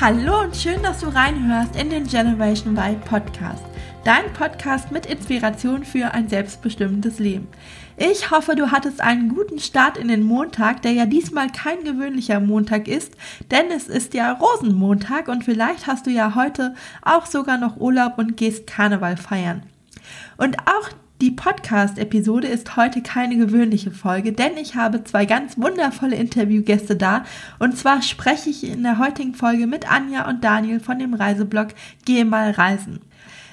[0.00, 3.64] Hallo und schön, dass du reinhörst in den Generation Y Podcast.
[4.04, 7.48] Dein Podcast mit Inspiration für ein selbstbestimmtes Leben.
[7.96, 12.38] Ich hoffe, du hattest einen guten Start in den Montag, der ja diesmal kein gewöhnlicher
[12.38, 13.14] Montag ist,
[13.50, 18.18] denn es ist ja Rosenmontag und vielleicht hast du ja heute auch sogar noch Urlaub
[18.18, 19.64] und gehst Karneval feiern.
[20.36, 20.90] Und auch
[21.20, 27.24] die Podcast-Episode ist heute keine gewöhnliche Folge, denn ich habe zwei ganz wundervolle Interviewgäste da.
[27.58, 31.68] Und zwar spreche ich in der heutigen Folge mit Anja und Daniel von dem Reiseblog
[32.04, 33.00] Geh mal reisen.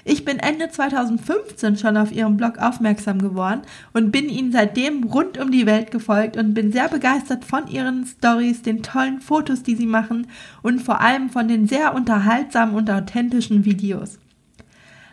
[0.08, 5.40] Ich bin Ende 2015 schon auf ihrem Blog aufmerksam geworden und bin ihnen seitdem rund
[5.40, 9.76] um die Welt gefolgt und bin sehr begeistert von ihren Stories, den tollen Fotos, die
[9.76, 10.28] sie machen
[10.62, 14.20] und vor allem von den sehr unterhaltsamen und authentischen Videos.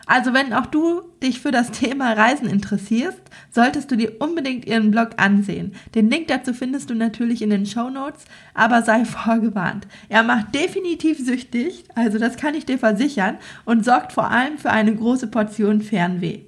[0.05, 4.91] Also wenn auch du dich für das Thema Reisen interessierst, solltest du dir unbedingt ihren
[4.91, 5.75] Blog ansehen.
[5.95, 9.87] Den Link dazu findest du natürlich in den Show Notes, aber sei vorgewarnt.
[10.09, 14.71] Er macht definitiv süchtig, also das kann ich dir versichern, und sorgt vor allem für
[14.71, 16.41] eine große Portion Fernweh.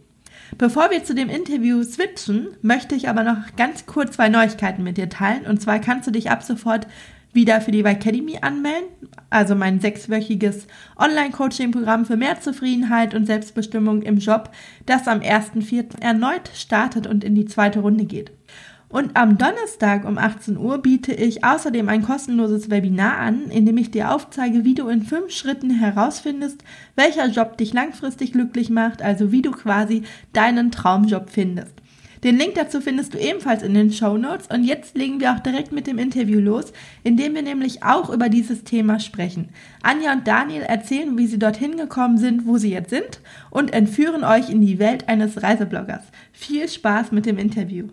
[0.58, 4.98] Bevor wir zu dem Interview switchen, möchte ich aber noch ganz kurz zwei Neuigkeiten mit
[4.98, 5.46] dir teilen.
[5.46, 6.88] Und zwar kannst du dich ab sofort
[7.34, 8.88] wieder für die Academy anmelden,
[9.30, 14.52] also mein sechswöchiges Online-Coaching-Programm für mehr Zufriedenheit und Selbstbestimmung im Job,
[14.86, 16.02] das am 1.4.
[16.02, 18.32] erneut startet und in die zweite Runde geht.
[18.88, 23.78] Und am Donnerstag um 18 Uhr biete ich außerdem ein kostenloses Webinar an, in dem
[23.78, 26.64] ich dir aufzeige, wie du in fünf Schritten herausfindest,
[26.96, 30.04] welcher Job dich langfristig glücklich macht, also wie du quasi
[30.34, 31.74] deinen Traumjob findest.
[32.24, 34.48] Den Link dazu findest du ebenfalls in den Show Notes.
[34.48, 38.10] Und jetzt legen wir auch direkt mit dem Interview los, in dem wir nämlich auch
[38.10, 39.50] über dieses Thema sprechen.
[39.84, 44.24] Anja und Daniel erzählen, wie sie dorthin gekommen sind, wo sie jetzt sind und entführen
[44.24, 46.04] euch in die Welt eines Reisebloggers.
[46.32, 47.88] Viel Spaß mit dem Interview.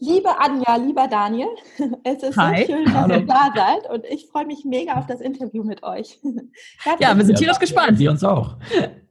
[0.00, 1.48] Liebe Anja, lieber Daniel,
[2.04, 2.64] es ist Hi.
[2.64, 3.14] so schön, dass Hallo.
[3.14, 6.20] ihr da seid und ich freue mich mega auf das Interview mit euch.
[7.00, 7.98] ja, wir sind tierisch gespannt.
[7.98, 8.56] Wir uns auch.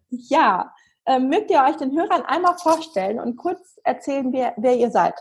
[0.09, 0.73] Ja,
[1.19, 5.15] mögt ihr euch den Hörern einmal vorstellen und kurz erzählen, wer, wer ihr seid?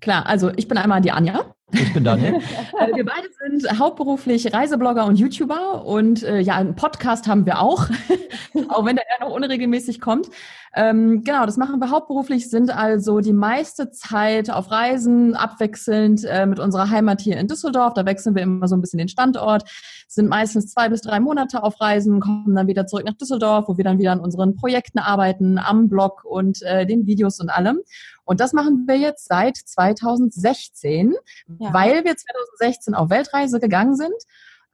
[0.00, 1.54] Klar, also ich bin einmal die Anja.
[1.72, 2.40] Ich bin Daniel.
[2.78, 7.60] Äh, wir beide sind hauptberuflich Reiseblogger und YouTuber und äh, ja, einen Podcast haben wir
[7.60, 7.86] auch,
[8.68, 10.28] auch wenn der eher noch unregelmäßig kommt.
[10.74, 16.46] Ähm, genau, das machen wir hauptberuflich, sind also die meiste Zeit auf Reisen, abwechselnd äh,
[16.46, 17.92] mit unserer Heimat hier in Düsseldorf.
[17.92, 19.64] Da wechseln wir immer so ein bisschen den Standort,
[20.08, 23.76] sind meistens zwei bis drei Monate auf Reisen, kommen dann wieder zurück nach Düsseldorf, wo
[23.76, 27.80] wir dann wieder an unseren Projekten arbeiten, am Blog und äh, den Videos und allem.
[28.24, 31.14] Und das machen wir jetzt seit 2016,
[31.58, 31.72] ja.
[31.72, 34.14] weil wir 2016 auf Weltreise gegangen sind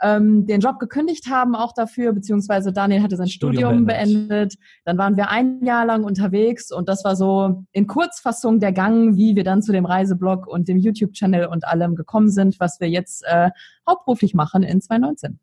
[0.01, 4.29] ähm, den Job gekündigt haben auch dafür, beziehungsweise Daniel hatte sein Studium, Studium beendet.
[4.29, 4.55] beendet.
[4.85, 9.17] Dann waren wir ein Jahr lang unterwegs und das war so in Kurzfassung der Gang,
[9.17, 12.89] wie wir dann zu dem Reiseblog und dem YouTube-Channel und allem gekommen sind, was wir
[12.89, 13.51] jetzt äh,
[13.89, 15.39] hauptberuflich machen in 2019.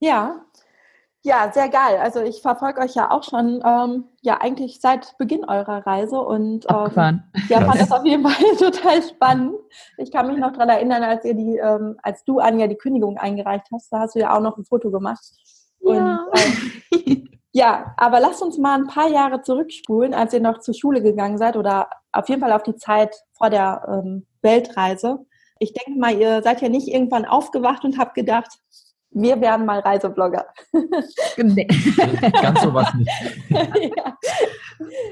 [0.00, 0.44] Ja,
[1.28, 1.98] ja, sehr geil.
[2.02, 6.64] Also ich verfolge euch ja auch schon, ähm, ja eigentlich seit Beginn eurer Reise und
[6.70, 9.54] ähm, ja, fand das auf jeden Fall total spannend.
[9.98, 13.18] Ich kann mich noch daran erinnern, als ihr die, ähm, als du Anja die Kündigung
[13.18, 15.22] eingereicht hast, da hast du ja auch noch ein Foto gemacht.
[15.80, 16.26] Ja.
[16.30, 16.40] Und,
[16.92, 21.02] ähm, ja, aber lasst uns mal ein paar Jahre zurückspulen, als ihr noch zur Schule
[21.02, 25.26] gegangen seid oder auf jeden Fall auf die Zeit vor der ähm, Weltreise.
[25.58, 28.58] Ich denke mal, ihr seid ja nicht irgendwann aufgewacht und habt gedacht,
[29.10, 30.46] wir werden mal Reiseblogger.
[31.36, 31.68] Nee.
[32.42, 33.10] Ganz sowas nicht.
[33.48, 34.18] ja.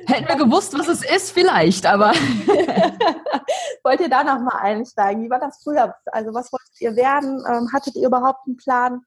[0.06, 2.12] Hätten wir gewusst, was es ist, vielleicht, aber.
[3.84, 5.24] Wollt ihr da nochmal einsteigen?
[5.24, 5.94] Wie war das früher?
[6.06, 7.42] Also, was wolltet ihr werden?
[7.48, 9.02] Ähm, hattet ihr überhaupt einen Plan?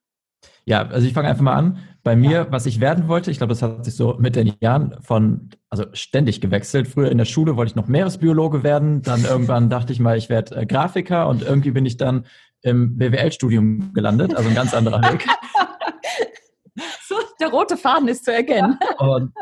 [0.64, 1.78] Ja, also ich fange einfach mal an.
[2.02, 2.52] Bei mir, ja.
[2.52, 5.84] was ich werden wollte, ich glaube, das hat sich so mit den Jahren von, also
[5.92, 6.88] ständig gewechselt.
[6.88, 9.02] Früher in der Schule wollte ich noch Meeresbiologe werden.
[9.02, 12.24] Dann irgendwann dachte ich mal, ich werde äh, Grafiker und irgendwie bin ich dann
[12.62, 15.26] im BWL-Studium gelandet, also ein ganz anderer Weg.
[17.08, 18.78] so, der rote Faden ist zu erkennen.
[18.98, 19.32] Und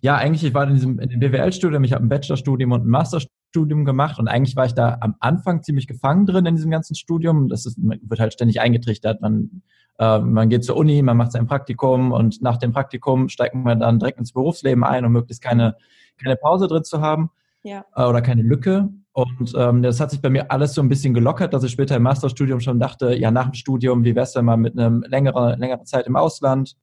[0.00, 2.90] ja, eigentlich, ich war in, diesem, in dem BWL-Studium, ich habe ein Bachelorstudium und ein
[2.90, 6.94] Masterstudium gemacht und eigentlich war ich da am Anfang ziemlich gefangen drin in diesem ganzen
[6.94, 7.48] Studium.
[7.48, 9.20] Das ist, wird halt ständig eingetrichtert.
[9.20, 9.62] Man,
[9.98, 13.80] äh, man geht zur Uni, man macht sein Praktikum und nach dem Praktikum steigt man
[13.80, 15.76] dann direkt ins Berufsleben ein, um möglichst keine,
[16.22, 17.30] keine Pause drin zu haben
[17.62, 17.84] ja.
[17.94, 18.88] äh, oder keine Lücke.
[19.14, 21.94] Und ähm, das hat sich bei mir alles so ein bisschen gelockert, dass ich später
[21.96, 25.58] im Masterstudium schon dachte, ja, nach dem Studium, wie wär's denn mal mit einem längeren,
[25.58, 26.74] längeren Zeit im Ausland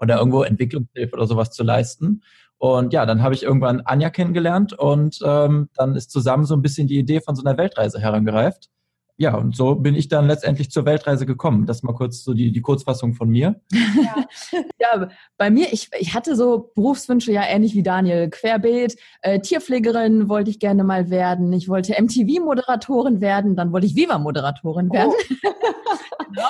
[0.00, 2.22] oder irgendwo Entwicklungshilfe oder sowas zu leisten.
[2.56, 6.62] Und ja, dann habe ich irgendwann Anja kennengelernt und ähm, dann ist zusammen so ein
[6.62, 8.70] bisschen die Idee von so einer Weltreise herangereift
[9.16, 11.66] ja, und so bin ich dann letztendlich zur Weltreise gekommen.
[11.66, 13.60] Das mal kurz so die, die Kurzfassung von mir.
[13.70, 14.26] Ja,
[14.80, 18.28] ja bei mir, ich, ich hatte so Berufswünsche ja ähnlich wie Daniel.
[18.28, 21.52] Querbeet, äh, Tierpflegerin wollte ich gerne mal werden.
[21.52, 25.12] Ich wollte MTV-Moderatorin werden, dann wollte ich Viva-Moderatorin werden.
[25.12, 25.48] Oh.
[26.34, 26.48] genau.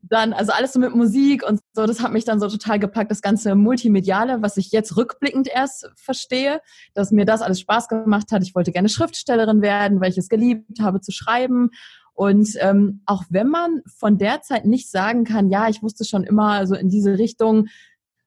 [0.00, 3.10] dann, also alles so mit Musik und so, das hat mich dann so total gepackt,
[3.10, 6.62] das ganze Multimediale, was ich jetzt rückblickend erst verstehe,
[6.94, 8.42] dass mir das alles Spaß gemacht hat.
[8.42, 11.70] Ich wollte gerne Schriftstellerin werden, weil ich es geliebt habe zu schreiben.
[12.16, 16.24] Und ähm, auch wenn man von der Zeit nicht sagen kann, ja, ich wusste schon
[16.24, 17.66] immer so in diese Richtung,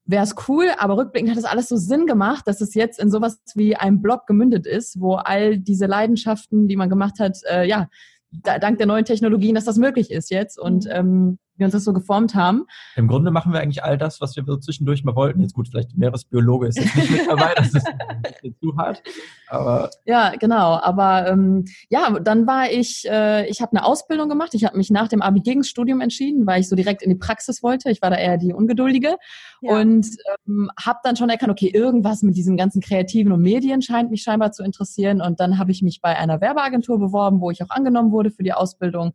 [0.06, 3.10] wäre es cool, aber rückblickend hat es alles so Sinn gemacht, dass es jetzt in
[3.10, 7.68] sowas wie einem Blog gemündet ist, wo all diese Leidenschaften, die man gemacht hat, äh,
[7.68, 7.90] ja,
[8.32, 10.60] da, dank der neuen Technologien, dass das möglich ist jetzt.
[10.60, 10.92] Und mhm.
[10.92, 12.66] ähm, wir uns das so geformt haben.
[12.96, 15.42] Im Grunde machen wir eigentlich all das, was wir so zwischendurch mal wollten.
[15.42, 19.02] Jetzt gut, vielleicht Meeresbiologe ist jetzt nicht mit dabei, das ist ein bisschen zu hart.
[19.48, 20.80] Aber ja, genau.
[20.82, 24.54] Aber ähm, ja, dann war ich, äh, ich habe eine Ausbildung gemacht.
[24.54, 27.16] Ich habe mich nach dem Abi gegen Studium entschieden, weil ich so direkt in die
[27.16, 27.90] Praxis wollte.
[27.90, 29.18] Ich war da eher die Ungeduldige
[29.62, 29.80] ja.
[29.80, 30.08] und
[30.48, 34.24] ähm, habe dann schon erkannt, okay, irgendwas mit diesen ganzen Kreativen und Medien scheint mich
[34.24, 35.22] scheinbar zu interessieren.
[35.22, 38.44] Und dann habe ich mich bei einer Werbeagentur beworben, wo ich auch angenommen wurde für
[38.44, 39.14] die Ausbildung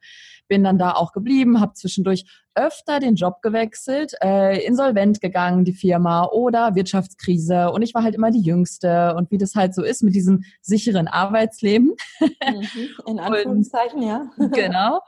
[0.48, 2.24] bin dann da auch geblieben, habe zwischendurch
[2.54, 8.14] öfter den Job gewechselt, äh, insolvent gegangen, die Firma oder Wirtschaftskrise und ich war halt
[8.14, 11.94] immer die Jüngste und wie das halt so ist mit diesem sicheren Arbeitsleben.
[12.20, 14.30] Mhm, in Anführungszeichen, und, ja.
[14.52, 15.00] genau.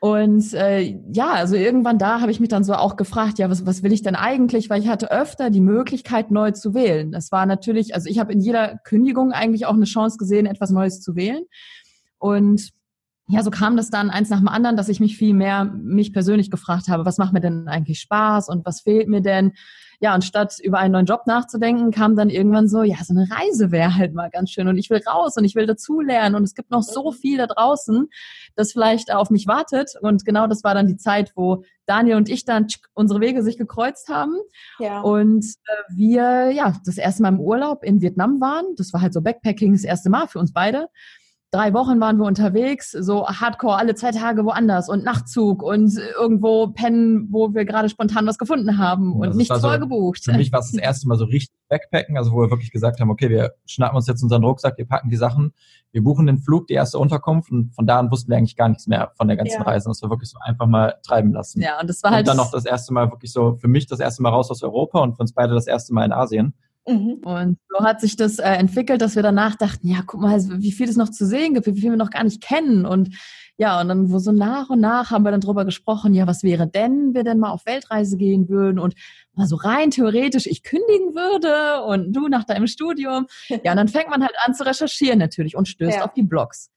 [0.00, 3.64] Und äh, ja, also irgendwann da habe ich mich dann so auch gefragt, ja, was,
[3.64, 4.70] was will ich denn eigentlich?
[4.70, 7.12] Weil ich hatte öfter die Möglichkeit, neu zu wählen.
[7.12, 10.70] Das war natürlich, also ich habe in jeder Kündigung eigentlich auch eine Chance gesehen, etwas
[10.70, 11.44] Neues zu wählen.
[12.18, 12.70] Und
[13.30, 16.14] ja, so kam das dann eins nach dem anderen, dass ich mich viel mehr mich
[16.14, 19.52] persönlich gefragt habe, was macht mir denn eigentlich Spaß und was fehlt mir denn?
[20.00, 23.28] Ja, und statt über einen neuen Job nachzudenken, kam dann irgendwann so, ja, so eine
[23.30, 26.44] Reise wäre halt mal ganz schön und ich will raus und ich will dazulernen und
[26.44, 27.14] es gibt noch so mhm.
[27.14, 28.08] viel da draußen,
[28.54, 32.30] das vielleicht auf mich wartet und genau das war dann die Zeit, wo Daniel und
[32.30, 34.36] ich dann unsere Wege sich gekreuzt haben
[34.78, 35.00] ja.
[35.00, 38.64] und äh, wir ja das erste Mal im Urlaub in Vietnam waren.
[38.76, 40.88] Das war halt so Backpacking das erste Mal für uns beide
[41.50, 46.68] drei Wochen waren wir unterwegs, so hardcore alle zwei Tage woanders und Nachtzug und irgendwo
[46.68, 50.24] pennen, wo wir gerade spontan was gefunden haben und nicht nichts vorgebucht.
[50.24, 53.00] für mich war es das erste Mal so richtig Backpacken, also wo wir wirklich gesagt
[53.00, 55.52] haben, okay, wir schnappen uns jetzt unseren Rucksack, wir packen die Sachen,
[55.92, 58.68] wir buchen den Flug, die erste Unterkunft und von da an wussten wir eigentlich gar
[58.68, 59.62] nichts mehr von der ganzen ja.
[59.62, 59.88] Reise.
[59.88, 61.62] Das war wirklich so einfach mal treiben lassen.
[61.62, 62.20] Ja, und das war halt.
[62.20, 64.62] Und dann noch das erste Mal wirklich so, für mich das erste Mal raus aus
[64.62, 66.54] Europa und für uns beide das erste Mal in Asien.
[66.88, 67.20] Mhm.
[67.22, 70.72] Und so hat sich das äh, entwickelt, dass wir danach dachten, ja, guck mal, wie
[70.72, 72.86] viel es noch zu sehen gibt, wie viel wir noch gar nicht kennen.
[72.86, 73.14] Und
[73.58, 76.42] ja, und dann wo so nach und nach haben wir dann drüber gesprochen, ja, was
[76.44, 78.94] wäre denn, wir denn mal auf Weltreise gehen würden und
[79.34, 83.26] mal so rein theoretisch ich kündigen würde und du nach deinem Studium.
[83.64, 86.04] Ja, und dann fängt man halt an zu recherchieren natürlich und stößt ja.
[86.04, 86.70] auf die Blogs.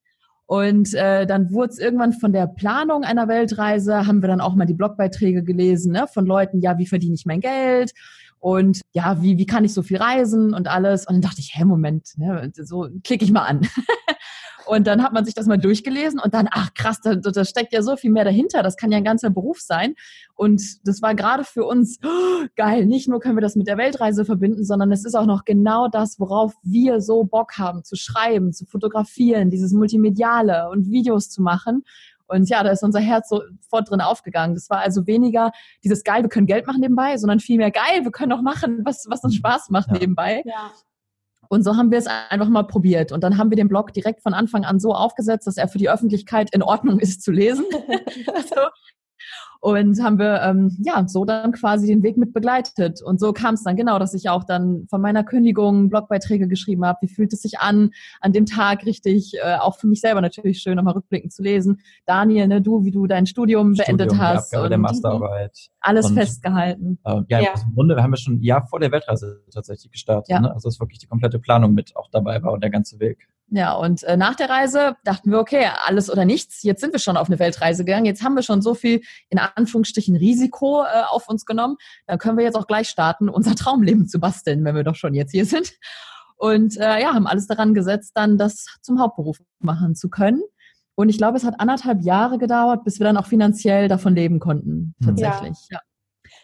[0.47, 4.55] Und äh, dann wurde es irgendwann von der Planung einer Weltreise, haben wir dann auch
[4.55, 7.93] mal die Blogbeiträge gelesen, ne, von Leuten, ja, wie verdiene ich mein Geld?
[8.41, 11.05] Und ja, wie, wie kann ich so viel reisen und alles.
[11.07, 13.61] Und dann dachte ich, hä, Moment, ne, so klicke ich mal an.
[14.65, 17.71] und dann hat man sich das mal durchgelesen und dann, ach krass, da, da steckt
[17.71, 18.63] ja so viel mehr dahinter.
[18.63, 19.93] Das kann ja ein ganzer Beruf sein.
[20.33, 22.87] Und das war gerade für uns oh, geil.
[22.87, 25.87] Nicht nur können wir das mit der Weltreise verbinden, sondern es ist auch noch genau
[25.87, 31.43] das, worauf wir so Bock haben, zu schreiben, zu fotografieren, dieses Multimediale und Videos zu
[31.43, 31.83] machen.
[32.31, 34.55] Und ja, da ist unser Herz sofort drin aufgegangen.
[34.55, 35.51] Das war also weniger
[35.83, 39.05] dieses geil, wir können Geld machen nebenbei, sondern vielmehr geil, wir können doch machen, was,
[39.09, 39.97] was uns Spaß macht ja.
[39.99, 40.43] nebenbei.
[40.45, 40.71] Ja.
[41.49, 43.11] Und so haben wir es einfach mal probiert.
[43.11, 45.79] Und dann haben wir den Blog direkt von Anfang an so aufgesetzt, dass er für
[45.79, 47.65] die Öffentlichkeit in Ordnung ist zu lesen.
[48.33, 48.55] also,
[49.61, 53.01] und haben wir ähm, ja so dann quasi den Weg mit begleitet.
[53.01, 56.83] Und so kam es dann genau, dass ich auch dann von meiner Kündigung Blogbeiträge geschrieben
[56.83, 56.97] habe.
[57.01, 57.91] Wie fühlt es sich an,
[58.21, 61.79] an dem Tag richtig, äh, auch für mich selber natürlich schön, nochmal rückblickend zu lesen.
[62.07, 64.55] Daniel, ne, du, wie du dein Studium, Studium beendet hast.
[64.55, 65.69] und der Masterarbeit.
[65.79, 66.97] Alles und, festgehalten.
[67.03, 67.53] Äh, ja, ja.
[67.63, 70.29] im Grunde haben wir schon ein Jahr vor der Weltreise tatsächlich gestartet.
[70.29, 70.39] Ja.
[70.41, 70.51] Ne?
[70.51, 73.27] Also dass wirklich die komplette Planung mit auch dabei war und der ganze Weg.
[73.53, 76.63] Ja, und äh, nach der Reise dachten wir, okay, alles oder nichts.
[76.63, 78.05] Jetzt sind wir schon auf eine Weltreise gegangen.
[78.05, 81.75] Jetzt haben wir schon so viel in Anführungsstrichen Risiko äh, auf uns genommen.
[82.07, 85.13] Dann können wir jetzt auch gleich starten, unser Traumleben zu basteln, wenn wir doch schon
[85.13, 85.73] jetzt hier sind.
[86.37, 90.41] Und äh, ja, haben alles daran gesetzt, dann das zum Hauptberuf machen zu können.
[90.95, 94.39] Und ich glaube, es hat anderthalb Jahre gedauert, bis wir dann auch finanziell davon leben
[94.39, 95.57] konnten, tatsächlich.
[95.69, 95.77] Ja.
[95.77, 95.79] ja.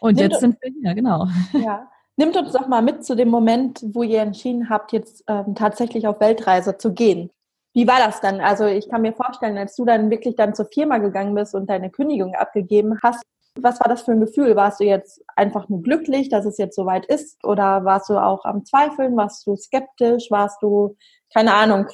[0.00, 1.26] Und Nimm jetzt sind wir hier, genau.
[1.54, 1.88] Ja.
[2.18, 6.08] Nimmt uns doch mal mit zu dem Moment, wo ihr entschieden habt, jetzt ähm, tatsächlich
[6.08, 7.30] auf Weltreise zu gehen.
[7.74, 8.40] Wie war das dann?
[8.40, 11.70] Also ich kann mir vorstellen, als du dann wirklich dann zur Firma gegangen bist und
[11.70, 13.22] deine Kündigung abgegeben hast,
[13.60, 14.56] was war das für ein Gefühl?
[14.56, 17.38] Warst du jetzt einfach nur glücklich, dass es jetzt soweit ist?
[17.44, 19.16] Oder warst du auch am Zweifeln?
[19.16, 20.28] Warst du skeptisch?
[20.28, 20.96] Warst du,
[21.32, 21.86] keine Ahnung,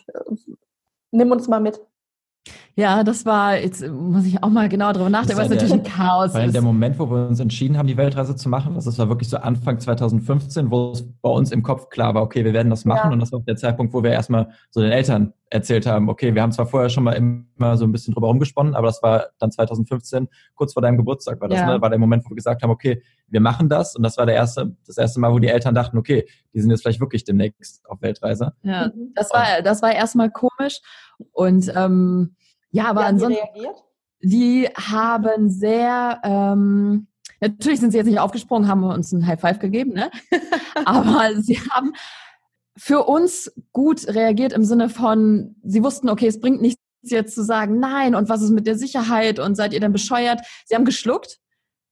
[1.11, 1.79] nimm uns mal mit.
[2.77, 6.35] Ja, das war, jetzt muss ich auch mal genau darüber nachdenken, was natürlich ein Chaos
[6.35, 6.55] weil ist.
[6.55, 9.37] der Moment, wo wir uns entschieden haben, die Weltreise zu machen, das war wirklich so
[9.37, 13.09] Anfang 2015, wo es bei uns im Kopf klar war, okay, wir werden das machen.
[13.09, 13.13] Ja.
[13.13, 16.35] Und das war auch der Zeitpunkt, wo wir erstmal so den Eltern erzählt haben, okay,
[16.35, 19.29] wir haben zwar vorher schon mal immer so ein bisschen drüber rumgesponnen, aber das war
[19.39, 21.67] dann 2015, kurz vor deinem Geburtstag war das, ja.
[21.67, 21.81] ne?
[21.81, 23.95] war der Moment, wo wir gesagt haben, okay, wir machen das.
[23.95, 26.71] Und das war der erste, das erste Mal, wo die Eltern dachten, okay, die sind
[26.71, 28.55] jetzt vielleicht wirklich demnächst auf Weltreise.
[28.63, 30.81] Ja, das war, das war erstmal komisch.
[31.33, 32.35] Und ähm,
[32.71, 33.39] ja, aber ansonsten.
[34.27, 37.09] Die haben sehr, ähm,
[37.41, 40.11] natürlich sind sie jetzt nicht aufgesprungen, haben uns ein High Five gegeben, ne?
[40.87, 41.93] aber sie haben
[42.77, 47.45] für uns gut reagiert im Sinne von, sie wussten, okay, es bringt nichts jetzt zu
[47.45, 50.41] sagen, nein, und was ist mit der Sicherheit und seid ihr denn bescheuert?
[50.65, 51.39] Sie haben geschluckt,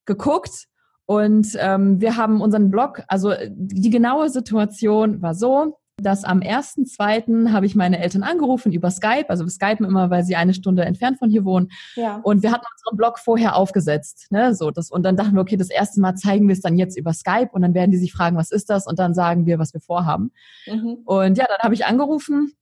[0.07, 0.67] geguckt
[1.07, 7.53] und ähm, wir haben unseren Blog, also die genaue Situation war so, dass am 1.2.
[7.53, 9.29] habe ich meine Eltern angerufen über Skype.
[9.29, 11.71] Also wir skypen immer, weil sie eine Stunde entfernt von hier wohnen.
[11.97, 12.21] Ja.
[12.23, 14.27] Und wir hatten unseren Blog vorher aufgesetzt.
[14.31, 14.55] Ne?
[14.55, 16.97] So, das, und dann dachten wir, okay, das erste Mal zeigen wir es dann jetzt
[16.97, 18.87] über Skype und dann werden die sich fragen, was ist das?
[18.87, 20.33] Und dann sagen wir, was wir vorhaben.
[20.67, 20.99] Mhm.
[21.05, 22.53] Und ja, dann habe ich angerufen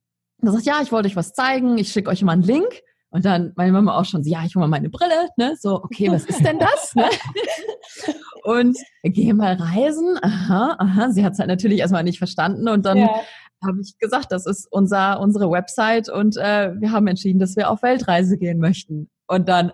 [0.41, 2.83] und gesagt, ja, ich wollte euch was zeigen, ich schicke euch mal einen Link.
[3.11, 5.57] Und dann meine Mama auch schon so, ja, ich hole mal meine Brille, ne?
[5.59, 6.95] So, okay, was ist denn das?
[6.95, 7.09] ne?
[8.45, 10.19] Und geh mal reisen.
[10.23, 11.11] Aha, aha.
[11.11, 12.69] Sie hat es halt natürlich erstmal nicht verstanden.
[12.69, 13.21] Und dann ja.
[13.65, 17.71] habe ich gesagt, das ist unser, unsere Website und äh, wir haben entschieden, dass wir
[17.71, 19.11] auf Weltreise gehen möchten.
[19.27, 19.73] Und dann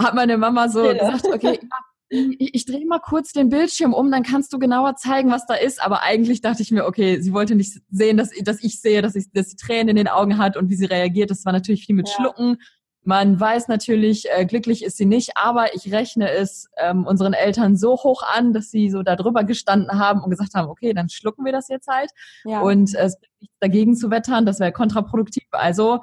[0.00, 0.92] hat meine Mama so ja.
[0.92, 1.60] gesagt, okay,
[2.14, 5.54] ich, ich drehe mal kurz den Bildschirm um, dann kannst du genauer zeigen, was da
[5.54, 5.82] ist.
[5.82, 9.16] Aber eigentlich dachte ich mir, okay, sie wollte nicht sehen, dass, dass ich sehe, dass,
[9.16, 11.30] ich, dass sie Tränen in den Augen hat und wie sie reagiert.
[11.30, 12.14] Das war natürlich viel mit ja.
[12.14, 12.58] Schlucken.
[13.02, 17.76] Man weiß natürlich, äh, glücklich ist sie nicht, aber ich rechne es ähm, unseren Eltern
[17.76, 21.10] so hoch an, dass sie so da drüber gestanden haben und gesagt haben, okay, dann
[21.10, 22.10] schlucken wir das jetzt halt.
[22.44, 22.60] Ja.
[22.60, 25.44] Und äh, es bringt nichts dagegen zu wettern, das wäre kontraproduktiv.
[25.50, 26.00] Also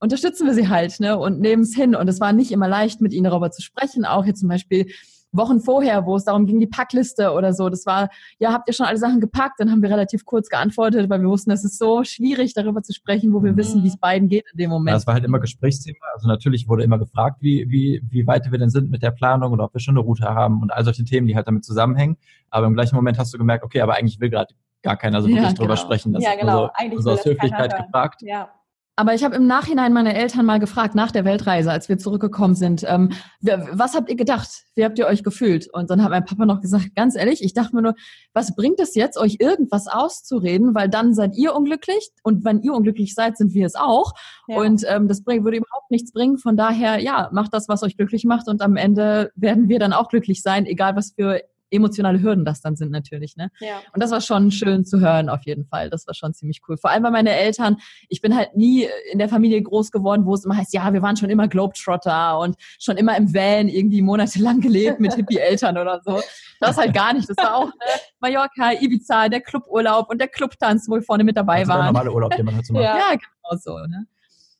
[0.00, 1.94] unterstützen wir sie halt ne, und nehmen es hin.
[1.94, 4.06] Und es war nicht immer leicht, mit ihnen darüber zu sprechen.
[4.06, 4.90] Auch jetzt zum Beispiel
[5.32, 7.68] Wochen vorher, wo es darum ging, die Packliste oder so.
[7.68, 8.08] Das war,
[8.38, 9.60] ja, habt ihr schon alle Sachen gepackt?
[9.60, 12.92] Dann haben wir relativ kurz geantwortet, weil wir wussten, es ist so schwierig, darüber zu
[12.92, 13.56] sprechen, wo wir mhm.
[13.56, 14.92] wissen, wie es beiden geht in dem Moment.
[14.92, 15.98] Ja, es war halt immer Gesprächsthema.
[16.14, 19.52] Also natürlich wurde immer gefragt, wie, wie, wie weit wir denn sind mit der Planung
[19.52, 22.16] oder ob wir schon eine Route haben und all solche Themen, die halt damit zusammenhängen.
[22.50, 25.28] Aber im gleichen Moment hast du gemerkt, okay, aber eigentlich will gerade gar keiner so
[25.28, 25.76] wirklich ja, drüber genau.
[25.76, 26.12] sprechen.
[26.12, 26.70] Das ja, genau.
[26.74, 28.22] Also, also aus Höflichkeit gefragt.
[28.22, 28.48] Ja.
[28.98, 32.56] Aber ich habe im Nachhinein meine Eltern mal gefragt, nach der Weltreise, als wir zurückgekommen
[32.56, 34.48] sind, ähm, was habt ihr gedacht?
[34.74, 35.72] Wie habt ihr euch gefühlt?
[35.72, 37.94] Und dann hat mein Papa noch gesagt, ganz ehrlich, ich dachte mir nur,
[38.32, 42.74] was bringt es jetzt, euch irgendwas auszureden, weil dann seid ihr unglücklich und wenn ihr
[42.74, 44.14] unglücklich seid, sind wir es auch.
[44.48, 44.56] Ja.
[44.56, 46.36] Und ähm, das bring, würde überhaupt nichts bringen.
[46.36, 49.92] Von daher, ja, macht das, was euch glücklich macht und am Ende werden wir dann
[49.92, 51.40] auch glücklich sein, egal was für
[51.70, 53.36] emotionale Hürden das dann sind natürlich.
[53.36, 53.50] Ne?
[53.60, 53.80] Ja.
[53.92, 55.90] Und das war schon schön zu hören auf jeden Fall.
[55.90, 56.76] Das war schon ziemlich cool.
[56.76, 57.76] Vor allem bei meine Eltern,
[58.08, 61.02] ich bin halt nie in der Familie groß geworden, wo es immer heißt, ja, wir
[61.02, 66.00] waren schon immer Globetrotter und schon immer im Van irgendwie monatelang gelebt mit Hippie-Eltern oder
[66.04, 66.20] so.
[66.60, 67.28] Das halt gar nicht.
[67.28, 71.36] Das war auch ne, Mallorca, Ibiza, der Cluburlaub und der Clubtanz, wo wir vorne mit
[71.36, 71.78] dabei also waren.
[71.78, 72.84] Der normale Urlaub, den man halt so macht.
[72.84, 73.78] Ja, ja genau so.
[73.86, 74.06] Ne?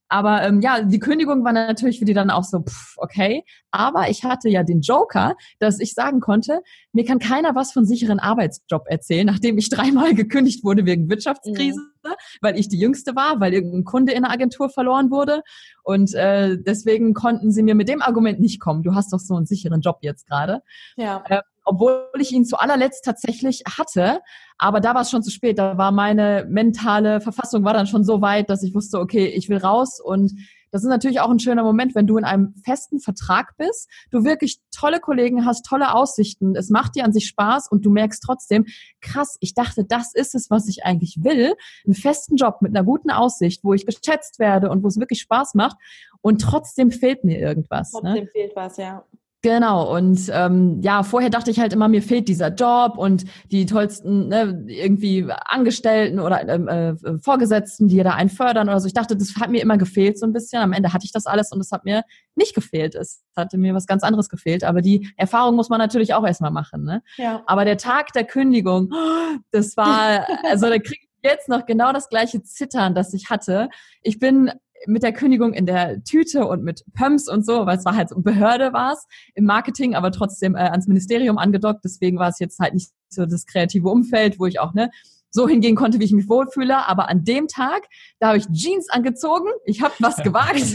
[0.08, 3.44] Aber ähm, ja, die Kündigung war natürlich für die dann auch so, pff, okay.
[3.70, 6.62] Aber ich hatte ja den Joker, dass ich sagen konnte,
[6.92, 11.80] mir kann keiner was von sicheren Arbeitsjob erzählen, nachdem ich dreimal gekündigt wurde wegen Wirtschaftskrise,
[12.02, 12.10] mhm.
[12.40, 15.42] weil ich die Jüngste war, weil irgendein Kunde in der Agentur verloren wurde.
[15.82, 18.82] Und äh, deswegen konnten sie mir mit dem Argument nicht kommen.
[18.82, 20.62] Du hast doch so einen sicheren Job jetzt gerade.
[20.96, 21.22] Ja.
[21.28, 24.20] Äh, obwohl ich ihn zu allerletzt tatsächlich hatte.
[24.56, 25.58] Aber da war es schon zu spät.
[25.58, 29.48] Da war meine mentale Verfassung war dann schon so weit, dass ich wusste, okay, ich
[29.48, 30.00] will raus.
[30.00, 30.32] Und
[30.70, 34.24] das ist natürlich auch ein schöner Moment, wenn du in einem festen Vertrag bist, du
[34.24, 38.22] wirklich tolle Kollegen hast, tolle Aussichten, es macht dir an sich Spaß und du merkst
[38.22, 38.66] trotzdem,
[39.00, 41.54] krass, ich dachte, das ist es, was ich eigentlich will.
[41.84, 45.20] Einen festen Job mit einer guten Aussicht, wo ich geschätzt werde und wo es wirklich
[45.20, 45.76] Spaß macht.
[46.20, 47.92] Und trotzdem fehlt mir irgendwas.
[47.92, 48.00] Ne?
[48.00, 48.30] Trotzdem ne?
[48.30, 49.04] fehlt was, ja.
[49.40, 53.66] Genau, und ähm, ja, vorher dachte ich halt immer, mir fehlt dieser Job und die
[53.66, 58.88] tollsten ne, irgendwie Angestellten oder ähm, äh, Vorgesetzten, die da einen fördern oder so.
[58.88, 60.60] Ich dachte, das hat mir immer gefehlt so ein bisschen.
[60.60, 62.02] Am Ende hatte ich das alles und es hat mir
[62.34, 62.96] nicht gefehlt.
[62.96, 64.64] Es hatte mir was ganz anderes gefehlt.
[64.64, 66.82] Aber die Erfahrung muss man natürlich auch erstmal machen.
[66.82, 67.04] Ne?
[67.16, 67.44] Ja.
[67.46, 68.90] Aber der Tag der Kündigung,
[69.52, 73.68] das war, also da kriege ich jetzt noch genau das gleiche Zittern, das ich hatte.
[74.02, 74.50] Ich bin
[74.86, 78.10] mit der Kündigung in der Tüte und mit Pumps und so, weil es war halt
[78.10, 81.80] so Behörde war es im Marketing, aber trotzdem äh, ans Ministerium angedockt.
[81.84, 84.90] Deswegen war es jetzt halt nicht so das kreative Umfeld, wo ich auch ne
[85.30, 86.86] so hingehen konnte, wie ich mich wohlfühle.
[86.86, 87.86] Aber an dem Tag,
[88.18, 90.64] da habe ich Jeans angezogen, ich habe was gewagt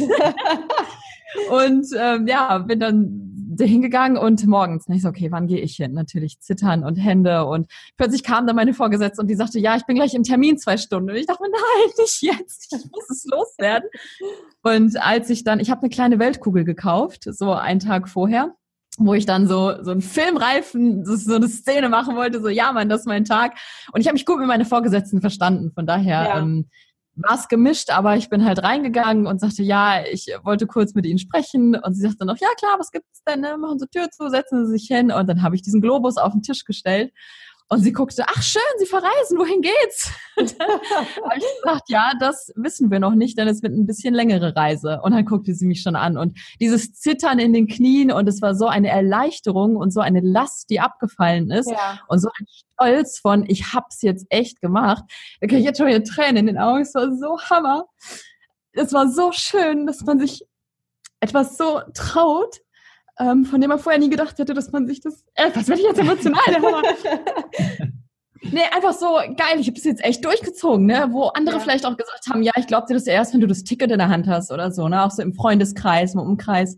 [1.49, 5.75] und ähm, ja, bin dann hingegangen und morgens, ne, ich so, okay, wann gehe ich
[5.75, 5.93] hin?
[5.93, 7.67] Natürlich zittern und Hände und
[7.97, 10.77] plötzlich kam dann meine Vorgesetzte und die sagte, ja, ich bin gleich im Termin zwei
[10.77, 11.09] Stunden.
[11.09, 13.89] Und ich dachte, nein, nicht jetzt, ich muss es loswerden.
[14.61, 18.55] Und als ich dann, ich habe eine kleine Weltkugel gekauft, so einen Tag vorher
[18.99, 22.89] wo ich dann so so einen Filmreifen, so eine Szene machen wollte, so ja, Mann,
[22.89, 23.55] das ist mein Tag.
[23.91, 25.71] Und ich habe mich gut mit meinen Vorgesetzten verstanden.
[25.73, 26.39] Von daher ja.
[26.39, 26.69] ähm,
[27.15, 31.05] war es gemischt, aber ich bin halt reingegangen und sagte, ja, ich wollte kurz mit
[31.05, 31.75] Ihnen sprechen.
[31.75, 33.41] Und sie sagte noch, ja klar, was gibt's denn?
[33.41, 33.57] Ne?
[33.57, 35.11] Machen Sie Tür zu, setzen Sie sich hin.
[35.11, 37.13] Und dann habe ich diesen Globus auf den Tisch gestellt.
[37.69, 40.11] Und sie guckte, ach schön, Sie verreisen, wohin geht's?
[40.37, 44.55] habe ich gesagt, ja, das wissen wir noch nicht, denn es wird ein bisschen längere
[44.55, 44.99] Reise.
[45.01, 48.41] Und dann guckte sie mich schon an und dieses Zittern in den Knien und es
[48.41, 51.99] war so eine Erleichterung und so eine Last, die abgefallen ist ja.
[52.07, 55.03] und so ein Stolz von, ich hab's jetzt echt gemacht.
[55.39, 56.81] Da kriege ich jetzt schon wieder Tränen in den Augen.
[56.81, 57.85] Es war so Hammer.
[58.73, 60.45] Es war so schön, dass man sich
[61.19, 62.59] etwas so traut
[63.19, 65.23] ähm, von dem man vorher nie gedacht hätte, dass man sich das.
[65.35, 66.41] Äh, was werde ich jetzt emotional?
[68.41, 69.59] nee, einfach so geil.
[69.59, 71.07] Ich habe es jetzt echt durchgezogen, ne?
[71.11, 71.61] Wo andere ja.
[71.61, 73.99] vielleicht auch gesagt haben, ja, ich glaube dir das erst, wenn du das Ticket in
[73.99, 75.03] der Hand hast oder so, ne?
[75.03, 76.77] Auch so im Freundeskreis, im Umkreis.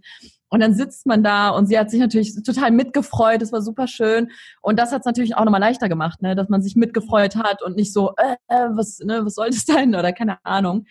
[0.50, 3.42] Und dann sitzt man da und sie hat sich natürlich total mitgefreut.
[3.42, 4.32] Das war super schön.
[4.62, 6.36] Und das hat es natürlich auch nochmal leichter gemacht, ne?
[6.36, 9.66] dass man sich mitgefreut hat und nicht so, äh, äh, was, ne, was soll das
[9.66, 9.96] denn?
[9.96, 10.86] Oder keine Ahnung.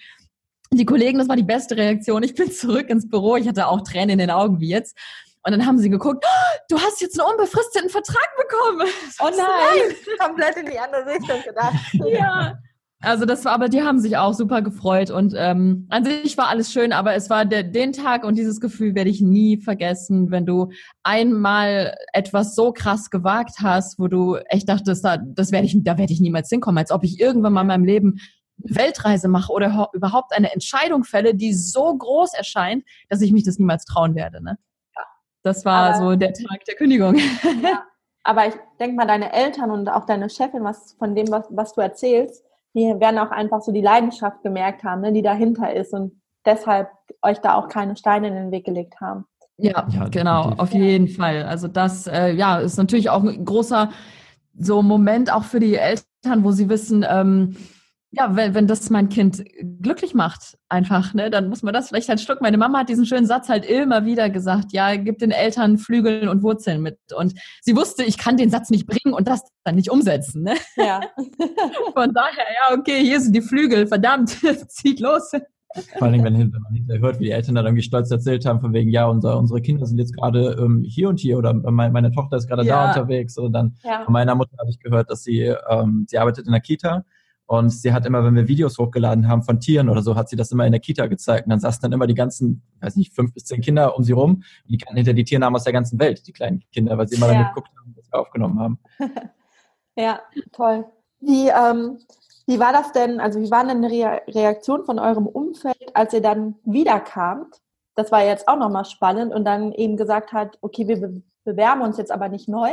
[0.72, 2.22] Die Kollegen, das war die beste Reaktion.
[2.24, 3.36] Ich bin zurück ins Büro.
[3.36, 4.98] Ich hatte auch Tränen in den Augen wie jetzt.
[5.46, 8.88] Und dann haben sie geguckt, oh, du hast jetzt einen unbefristeten Vertrag bekommen.
[9.20, 11.74] Oh nein, komplett in die andere Richtung gedacht.
[12.06, 12.58] ja.
[13.00, 16.48] Also das war, aber die haben sich auch super gefreut und ähm, an sich war
[16.48, 20.30] alles schön, aber es war der, den Tag und dieses Gefühl werde ich nie vergessen,
[20.30, 20.70] wenn du
[21.02, 25.98] einmal etwas so krass gewagt hast, wo du echt dachtest, da, das werde ich, da
[25.98, 28.20] werde ich niemals hinkommen, als ob ich irgendwann mal in meinem Leben
[28.64, 33.44] eine Weltreise mache oder überhaupt eine Entscheidung fälle, die so groß erscheint, dass ich mich
[33.44, 34.42] das niemals trauen werde.
[34.42, 34.56] Ne?
[35.44, 37.16] Das war aber, so der Tag der Kündigung.
[37.62, 37.84] Ja,
[38.24, 41.74] aber ich denke mal, deine Eltern und auch deine Chefin, was von dem, was, was
[41.74, 42.42] du erzählst,
[42.74, 46.88] die werden auch einfach so die Leidenschaft gemerkt haben, ne, die dahinter ist und deshalb
[47.22, 49.26] euch da auch keine Steine in den Weg gelegt haben.
[49.58, 51.44] Ja, ja genau, auf jeden Fall.
[51.44, 53.90] Also das, äh, ja, ist natürlich auch ein großer
[54.58, 57.56] so Moment auch für die Eltern, wo sie wissen, ähm,
[58.16, 59.44] ja, wenn, wenn das mein Kind
[59.80, 62.44] glücklich macht, einfach, ne, dann muss man das vielleicht halt schlucken.
[62.44, 66.28] Meine Mama hat diesen schönen Satz halt immer wieder gesagt, ja, gib den Eltern Flügel
[66.28, 66.98] und Wurzeln mit.
[67.16, 70.54] Und sie wusste, ich kann den Satz nicht bringen und das dann nicht umsetzen, ne?
[70.76, 71.00] Ja.
[71.94, 74.30] Von daher, ja, okay, hier sind die Flügel, verdammt,
[74.68, 75.32] zieht los.
[75.98, 78.60] Vor allem, wenn, wenn man hinterher hört, wie die Eltern dann irgendwie stolz erzählt haben,
[78.60, 81.92] von wegen, ja, unser, unsere Kinder sind jetzt gerade ähm, hier und hier oder meine,
[81.92, 82.84] meine Tochter ist gerade ja.
[82.84, 83.36] da unterwegs.
[83.38, 84.04] Und dann ja.
[84.04, 87.04] von meiner Mutter habe ich gehört, dass sie, ähm, sie arbeitet in der Kita
[87.46, 90.36] und sie hat immer, wenn wir Videos hochgeladen haben von Tieren oder so, hat sie
[90.36, 91.46] das immer in der Kita gezeigt.
[91.46, 94.12] Und dann saßen dann immer die ganzen, weiß nicht, fünf bis zehn Kinder um sie
[94.12, 94.42] rum.
[94.64, 97.26] Die kannten hinter die Tiernamen aus der ganzen Welt, die kleinen Kinder, weil sie immer
[97.26, 97.34] ja.
[97.34, 98.78] dann geguckt haben, was wir aufgenommen haben.
[99.96, 100.20] ja,
[100.52, 100.86] toll.
[101.20, 101.98] Wie, ähm,
[102.46, 106.22] wie war das denn, also wie war denn die Reaktion von eurem Umfeld, als ihr
[106.22, 107.60] dann wiederkamt?
[107.94, 111.98] Das war jetzt auch nochmal spannend und dann eben gesagt hat, okay, wir bewerben uns
[111.98, 112.70] jetzt aber nicht neu,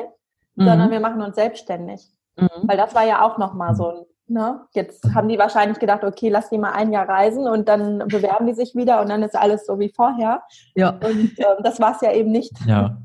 [0.56, 0.66] mhm.
[0.66, 2.08] sondern wir machen uns selbstständig.
[2.38, 2.50] Mhm.
[2.64, 4.62] Weil das war ja auch nochmal so ein Ne?
[4.74, 8.48] Jetzt haben die wahrscheinlich gedacht, okay, lass die mal ein Jahr reisen und dann bewerben
[8.48, 10.42] die sich wieder und dann ist alles so wie vorher.
[10.76, 10.92] Ja.
[10.92, 12.54] Und äh, das war es ja eben nicht.
[12.66, 12.98] Ja.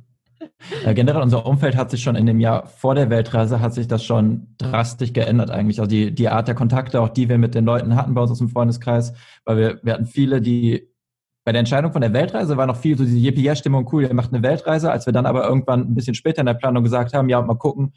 [0.84, 3.88] Ja, generell unser Umfeld hat sich schon in dem Jahr vor der Weltreise hat sich
[3.88, 5.80] das schon drastisch geändert eigentlich.
[5.80, 8.30] Also die, die Art der Kontakte, auch die wir mit den Leuten hatten bei uns
[8.30, 10.88] aus dem Freundeskreis, weil wir, wir hatten viele, die
[11.44, 14.32] bei der Entscheidung von der Weltreise war noch viel so diese JPR-Stimmung, cool, ihr macht
[14.32, 17.28] eine Weltreise, als wir dann aber irgendwann ein bisschen später in der Planung gesagt haben,
[17.28, 17.94] ja, mal gucken,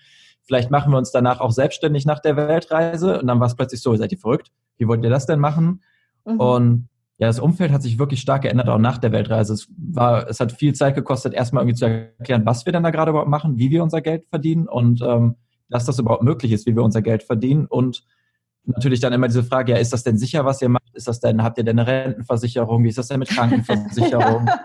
[0.49, 3.19] Vielleicht machen wir uns danach auch selbstständig nach der Weltreise.
[3.19, 4.51] Und dann war es plötzlich so, seid ihr verrückt?
[4.79, 5.83] Wie wollt ihr das denn machen?
[6.25, 6.39] Mhm.
[6.39, 9.53] Und ja, das Umfeld hat sich wirklich stark geändert, auch nach der Weltreise.
[9.53, 12.89] Es war, es hat viel Zeit gekostet, erstmal irgendwie zu erklären, was wir denn da
[12.89, 15.35] gerade überhaupt machen, wie wir unser Geld verdienen und ähm,
[15.69, 17.67] dass das überhaupt möglich ist, wie wir unser Geld verdienen.
[17.67, 18.03] Und
[18.65, 20.95] natürlich dann immer diese Frage, ja, ist das denn sicher, was ihr macht?
[20.95, 22.83] Ist das denn, habt ihr denn eine Rentenversicherung?
[22.83, 24.49] Wie ist das denn mit Krankenversicherung?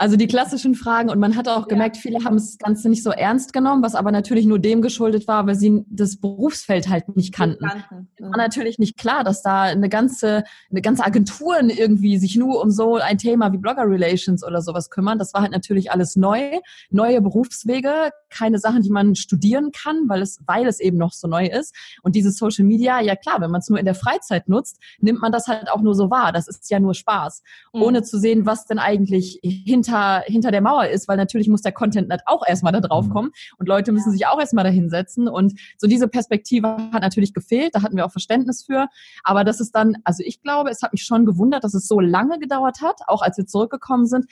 [0.00, 2.02] Also die klassischen Fragen und man hat auch gemerkt, ja.
[2.02, 5.48] viele haben das Ganze nicht so ernst genommen, was aber natürlich nur dem geschuldet war,
[5.48, 7.66] weil sie das Berufsfeld halt nicht kannten.
[7.66, 8.08] kannten.
[8.20, 8.30] Mhm.
[8.30, 12.70] War natürlich nicht klar, dass da eine ganze, eine ganze Agenturen irgendwie sich nur um
[12.70, 15.18] so ein Thema wie Blogger Relations oder sowas kümmern.
[15.18, 20.22] Das war halt natürlich alles neu, neue Berufswege, keine Sachen, die man studieren kann, weil
[20.22, 21.74] es, weil es eben noch so neu ist.
[22.04, 25.20] Und dieses Social Media, ja klar, wenn man es nur in der Freizeit nutzt, nimmt
[25.20, 26.30] man das halt auch nur so wahr.
[26.30, 27.82] Das ist ja nur Spaß, mhm.
[27.82, 31.62] ohne zu sehen, was denn eigentlich hinter hinter, hinter der Mauer ist, weil natürlich muss
[31.62, 33.10] der Content auch erstmal da drauf mhm.
[33.10, 33.30] kommen.
[33.58, 35.28] Und Leute müssen sich auch erstmal da hinsetzen.
[35.28, 38.88] Und so diese Perspektive hat natürlich gefehlt, da hatten wir auch Verständnis für,
[39.24, 42.00] aber das ist dann, also ich glaube, es hat mich schon gewundert, dass es so
[42.00, 44.26] lange gedauert hat, auch als wir zurückgekommen sind,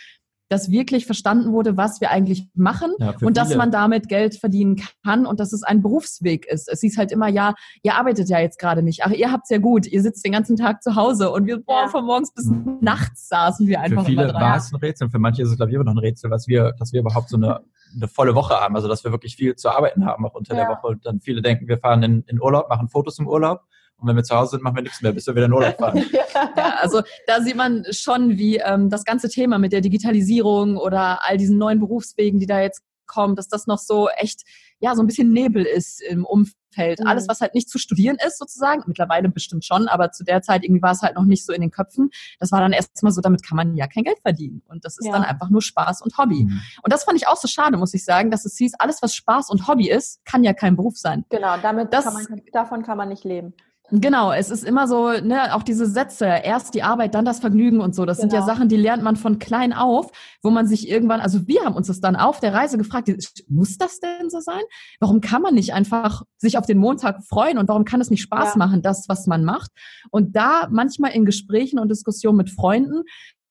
[0.48, 4.80] dass wirklich verstanden wurde, was wir eigentlich machen ja, und dass man damit Geld verdienen
[5.04, 6.68] kann und dass es ein Berufsweg ist.
[6.68, 9.02] Es hieß halt immer, ja, ihr arbeitet ja jetzt gerade nicht.
[9.04, 9.86] Ach, ihr habt's ja gut.
[9.86, 12.78] Ihr sitzt den ganzen Tag zu Hause und wir, boah, von morgens bis mhm.
[12.80, 15.10] nachts saßen wir einfach Für viele war es ein Rätsel.
[15.10, 17.28] Für manche ist es, glaube ich, immer noch ein Rätsel, was wir, dass wir überhaupt
[17.28, 17.60] so eine,
[17.94, 18.76] eine volle Woche haben.
[18.76, 20.64] Also, dass wir wirklich viel zu arbeiten haben, auch unter ja.
[20.64, 20.86] der Woche.
[20.88, 23.62] Und dann viele denken, wir fahren in, in Urlaub, machen Fotos im Urlaub
[23.98, 25.76] und wenn wir zu Hause sind, machen wir nichts mehr, bis wir wieder in Urlaub
[25.78, 26.04] fahren.
[26.12, 31.24] ja, also da sieht man schon, wie ähm, das ganze Thema mit der Digitalisierung oder
[31.24, 34.42] all diesen neuen Berufswegen, die da jetzt kommen, dass das noch so echt,
[34.80, 37.00] ja, so ein bisschen Nebel ist im Umfeld.
[37.00, 37.06] Mhm.
[37.06, 40.64] Alles, was halt nicht zu studieren ist, sozusagen, mittlerweile bestimmt schon, aber zu der Zeit
[40.64, 42.10] irgendwie war es halt noch nicht so in den Köpfen.
[42.38, 44.62] Das war dann erstmal so, damit kann man ja kein Geld verdienen.
[44.68, 45.12] Und das ist ja.
[45.12, 46.44] dann einfach nur Spaß und Hobby.
[46.44, 46.60] Mhm.
[46.82, 49.14] Und das fand ich auch so schade, muss ich sagen, dass es hieß, alles, was
[49.14, 51.24] Spaß und Hobby ist, kann ja kein Beruf sein.
[51.30, 53.54] Genau, damit das, kann man, davon kann man nicht leben.
[53.92, 57.80] Genau, es ist immer so, ne, auch diese Sätze, erst die Arbeit, dann das Vergnügen
[57.80, 58.04] und so.
[58.04, 58.22] Das genau.
[58.22, 58.52] sind ja genau.
[58.52, 60.10] Sachen, die lernt man von klein auf,
[60.42, 63.08] wo man sich irgendwann, also wir haben uns das dann auf der Reise gefragt,
[63.48, 64.62] muss das denn so sein?
[64.98, 68.22] Warum kann man nicht einfach sich auf den Montag freuen und warum kann es nicht
[68.22, 68.58] Spaß ja.
[68.58, 69.70] machen, das, was man macht?
[70.10, 73.04] Und da manchmal in Gesprächen und Diskussionen mit Freunden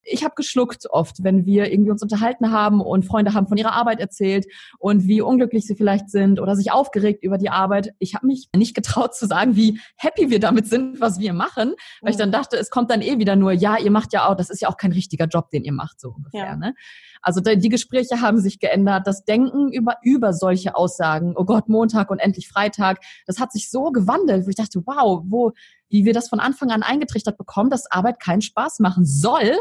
[0.06, 3.74] ich habe geschluckt oft, wenn wir irgendwie uns unterhalten haben und Freunde haben von ihrer
[3.74, 4.46] Arbeit erzählt
[4.78, 7.94] und wie unglücklich sie vielleicht sind oder sich aufgeregt über die Arbeit.
[8.00, 11.74] Ich habe mich nicht getraut zu sagen, wie happy wir damit sind, was wir machen,
[12.02, 14.36] weil ich dann dachte, es kommt dann eh wieder nur, ja, ihr macht ja auch,
[14.36, 16.46] das ist ja auch kein richtiger Job, den ihr macht, so ungefähr.
[16.46, 16.56] Ja.
[16.56, 16.76] Ne?
[17.22, 19.08] Also die Gespräche haben sich geändert.
[19.08, 23.72] Das Denken über, über solche Aussagen, oh Gott, Montag und endlich Freitag, das hat sich
[23.72, 25.52] so gewandelt, wo ich dachte, wow, wo,
[25.90, 29.52] wie wir das von Anfang an eingetrichtert bekommen, dass Arbeit keinen Spaß machen soll.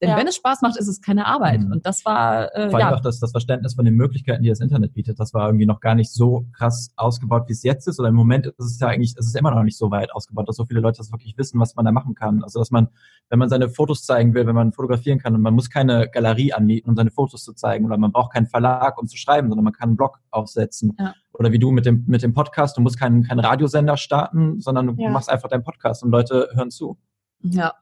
[0.00, 0.16] Denn ja.
[0.16, 1.60] wenn es Spaß macht, ist es keine Arbeit.
[1.60, 1.72] Mhm.
[1.72, 2.94] Und das war äh, Vor allem ja.
[2.96, 5.80] auch das, das Verständnis von den Möglichkeiten, die das Internet bietet, das war irgendwie noch
[5.80, 8.00] gar nicht so krass ausgebaut, wie es jetzt ist.
[8.00, 10.48] Oder im Moment ist es ja eigentlich, es ist immer noch nicht so weit ausgebaut,
[10.48, 12.42] dass so viele Leute das wirklich wissen, was man da machen kann.
[12.42, 12.88] Also dass man,
[13.28, 16.52] wenn man seine Fotos zeigen will, wenn man fotografieren kann und man muss keine Galerie
[16.52, 19.64] anmieten, um seine Fotos zu zeigen, oder man braucht keinen Verlag, um zu schreiben, sondern
[19.64, 20.96] man kann einen Blog aufsetzen.
[20.98, 24.60] Ja oder wie du mit dem, mit dem Podcast, du musst keinen, keinen Radiosender starten,
[24.60, 25.10] sondern du ja.
[25.10, 26.98] machst einfach deinen Podcast und Leute hören zu.
[27.42, 27.74] Ja.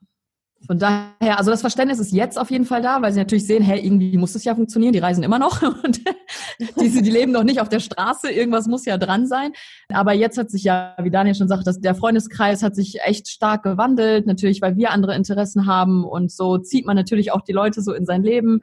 [0.67, 3.63] Von daher, also das Verständnis ist jetzt auf jeden Fall da, weil sie natürlich sehen,
[3.63, 6.03] hey, irgendwie muss es ja funktionieren, die reisen immer noch und
[6.79, 9.53] die, die leben noch nicht auf der Straße, irgendwas muss ja dran sein.
[9.89, 13.29] Aber jetzt hat sich ja, wie Daniel schon sagt, dass der Freundeskreis hat sich echt
[13.29, 17.53] stark gewandelt, natürlich, weil wir andere Interessen haben und so zieht man natürlich auch die
[17.53, 18.61] Leute so in sein Leben.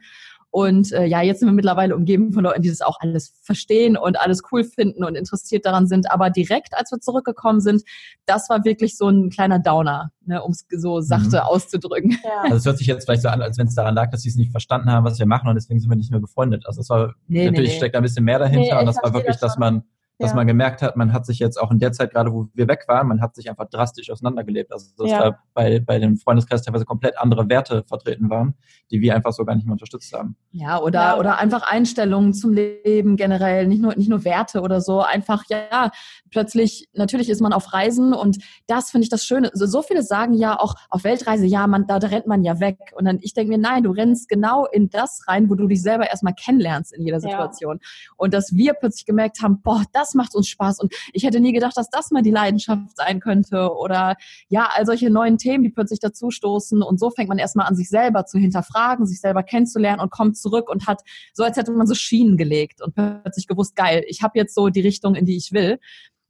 [0.50, 3.98] Und äh, ja, jetzt sind wir mittlerweile umgeben von Leuten, die das auch alles verstehen
[3.98, 6.10] und alles cool finden und interessiert daran sind.
[6.10, 7.84] Aber direkt, als wir zurückgekommen sind,
[8.26, 11.44] das war wirklich so ein kleiner Downer, ne, um es so sachte mhm.
[11.44, 12.18] auszudrücken.
[12.24, 12.42] Ja.
[12.44, 14.30] Also es hört sich jetzt vielleicht so an, als wenn es daran lag, dass sie
[14.30, 16.66] es nicht verstanden haben, was wir machen und deswegen sind wir nicht mehr befreundet.
[16.66, 18.98] Also es war nee, natürlich nee, steckt da ein bisschen mehr dahinter nee, und das
[19.04, 19.84] war wirklich, das dass man
[20.20, 20.36] dass ja.
[20.36, 22.86] man gemerkt hat, man hat sich jetzt auch in der Zeit, gerade wo wir weg
[22.88, 24.72] waren, man hat sich einfach drastisch auseinandergelebt.
[24.72, 25.20] Also dass ja.
[25.20, 28.56] da bei, bei dem Freundeskreis teilweise komplett andere Werte vertreten waren,
[28.90, 30.36] die wir einfach so gar nicht mehr unterstützt haben.
[30.52, 31.18] Ja, oder, ja.
[31.20, 35.92] oder einfach Einstellungen zum Leben generell, nicht nur, nicht nur Werte oder so, einfach, ja,
[36.32, 39.52] plötzlich, natürlich ist man auf Reisen und das finde ich das Schöne.
[39.54, 42.60] So, so viele sagen ja auch auf Weltreise, ja, man, da, da rennt man ja
[42.60, 42.80] weg.
[42.96, 45.84] Und dann, ich denke mir, nein, du rennst genau in das rein, wo du dich
[45.84, 47.80] selber erstmal kennenlernst in jeder Situation.
[48.16, 51.40] Und dass wir plötzlich gemerkt haben, boah, das das macht uns Spaß und ich hätte
[51.40, 54.16] nie gedacht, dass das mal die Leidenschaft sein könnte oder
[54.48, 57.90] ja, all solche neuen Themen, die plötzlich dazustoßen und so fängt man erstmal an, sich
[57.90, 61.02] selber zu hinterfragen, sich selber kennenzulernen und kommt zurück und hat
[61.34, 64.70] so, als hätte man so Schienen gelegt und plötzlich gewusst, geil, ich habe jetzt so
[64.70, 65.80] die Richtung, in die ich will.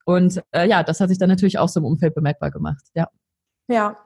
[0.06, 2.86] Und äh, ja, das hat sich dann natürlich auch so im Umfeld bemerkbar gemacht.
[2.96, 3.10] Ja.
[3.70, 3.98] Ja,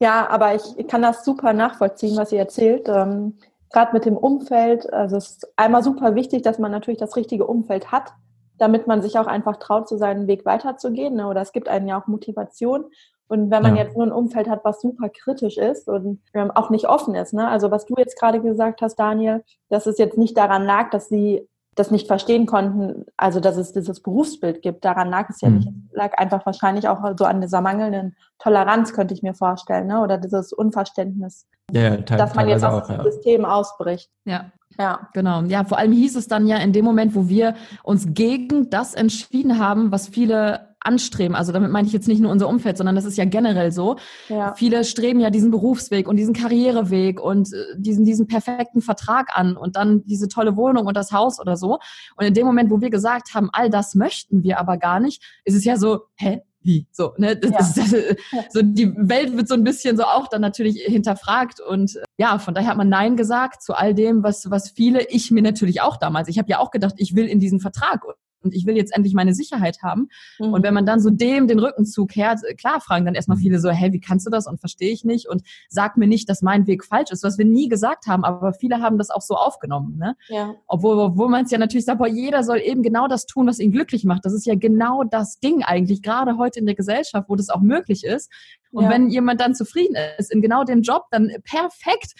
[0.00, 2.88] ja, aber ich, ich kann das super nachvollziehen, was ihr erzählt.
[2.88, 3.36] Ähm,
[3.72, 7.46] Gerade mit dem Umfeld, also es ist einmal super wichtig, dass man natürlich das richtige
[7.46, 8.14] Umfeld hat,
[8.60, 11.16] damit man sich auch einfach traut, zu seinem Weg weiterzugehen.
[11.16, 11.26] Ne?
[11.26, 12.84] Oder es gibt einen ja auch Motivation.
[13.26, 13.84] Und wenn man ja.
[13.84, 17.32] jetzt nur ein Umfeld hat, was super kritisch ist und ähm, auch nicht offen ist,
[17.32, 17.48] ne?
[17.48, 21.08] also was du jetzt gerade gesagt hast, Daniel, dass es jetzt nicht daran lag, dass
[21.08, 25.48] sie das nicht verstehen konnten, also dass es dieses Berufsbild gibt, daran lag es ja
[25.48, 25.56] mhm.
[25.56, 25.68] nicht.
[25.68, 30.02] Es lag einfach wahrscheinlich auch so an dieser mangelnden Toleranz, könnte ich mir vorstellen, ne?
[30.02, 33.02] oder dieses Unverständnis, ja, dass man jetzt aus dem ja.
[33.04, 34.10] System ausbricht.
[34.24, 34.50] Ja.
[34.80, 35.42] Ja, genau.
[35.42, 38.94] Ja, vor allem hieß es dann ja in dem Moment, wo wir uns gegen das
[38.94, 41.36] entschieden haben, was viele anstreben.
[41.36, 43.96] Also damit meine ich jetzt nicht nur unser Umfeld, sondern das ist ja generell so.
[44.28, 44.54] Ja.
[44.54, 49.56] Viele streben ja diesen Berufsweg und diesen Karriereweg und äh, diesen, diesen perfekten Vertrag an
[49.56, 51.78] und dann diese tolle Wohnung und das Haus oder so.
[52.16, 55.22] Und in dem Moment, wo wir gesagt haben, all das möchten wir aber gar nicht,
[55.44, 57.58] ist es ja so, hä, wie so ne das, ja.
[57.58, 61.98] das, das, so die Welt wird so ein bisschen so auch dann natürlich hinterfragt und
[62.18, 65.42] ja von daher hat man nein gesagt zu all dem was was viele ich mir
[65.42, 68.04] natürlich auch damals ich habe ja auch gedacht ich will in diesen Vertrag
[68.42, 70.08] und ich will jetzt endlich meine Sicherheit haben.
[70.38, 70.52] Mhm.
[70.52, 73.70] Und wenn man dann so dem den Rücken zukehrt, klar fragen dann erstmal viele so,
[73.70, 76.66] hey, wie kannst du das und verstehe ich nicht und sag mir nicht, dass mein
[76.66, 79.96] Weg falsch ist, was wir nie gesagt haben, aber viele haben das auch so aufgenommen,
[79.98, 80.16] ne?
[80.28, 80.54] Ja.
[80.66, 83.58] Obwohl, obwohl man es ja natürlich sagt, boah, jeder soll eben genau das tun, was
[83.58, 84.24] ihn glücklich macht.
[84.24, 87.60] Das ist ja genau das Ding eigentlich, gerade heute in der Gesellschaft, wo das auch
[87.60, 88.30] möglich ist.
[88.72, 88.90] Und Ja.
[88.90, 92.14] wenn jemand dann zufrieden ist in genau dem Job, dann perfekt.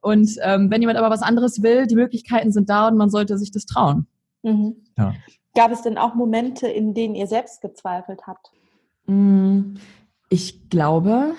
[0.00, 3.38] Und ähm, wenn jemand aber was anderes will, die Möglichkeiten sind da und man sollte
[3.38, 4.06] sich das trauen.
[4.44, 4.76] Mhm.
[4.96, 5.14] Ja.
[5.56, 8.50] Gab es denn auch Momente, in denen ihr selbst gezweifelt habt?
[9.06, 9.74] Mm,
[10.28, 11.32] Ich glaube,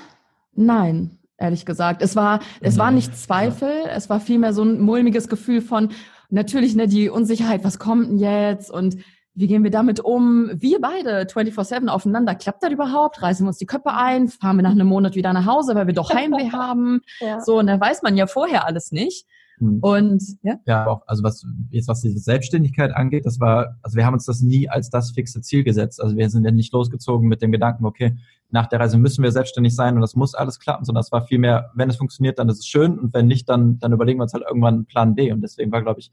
[0.54, 2.02] nein, ehrlich gesagt.
[2.02, 5.90] Es war, es war Nee, nicht Zweifel, es war vielmehr so ein mulmiges Gefühl von,
[6.30, 8.98] natürlich, ne, die Unsicherheit, was kommt denn jetzt und
[9.38, 10.50] wie gehen wir damit um?
[10.54, 12.36] Wir beide 24-7 aufeinander.
[12.36, 13.22] Klappt das überhaupt?
[13.22, 14.30] Reißen wir uns die Köpfe ein?
[14.30, 17.02] Fahren wir nach einem Monat wieder nach Hause, weil wir doch Heimweh haben?
[17.20, 17.42] Ja.
[17.42, 19.28] So, und da weiß man ja vorher alles nicht.
[19.58, 19.80] Hm.
[19.80, 24.06] Und ja, Ja, auch, also was jetzt was diese Selbstständigkeit angeht, das war, also wir
[24.06, 26.02] haben uns das nie als das fixe Ziel gesetzt.
[26.02, 28.18] Also wir sind ja nicht losgezogen mit dem Gedanken, okay,
[28.50, 31.26] nach der Reise müssen wir selbstständig sein und das muss alles klappen, sondern es war
[31.26, 34.24] vielmehr, wenn es funktioniert, dann ist es schön und wenn nicht, dann, dann überlegen wir
[34.24, 35.32] uns halt irgendwann einen Plan B.
[35.32, 36.12] Und deswegen war, glaube ich,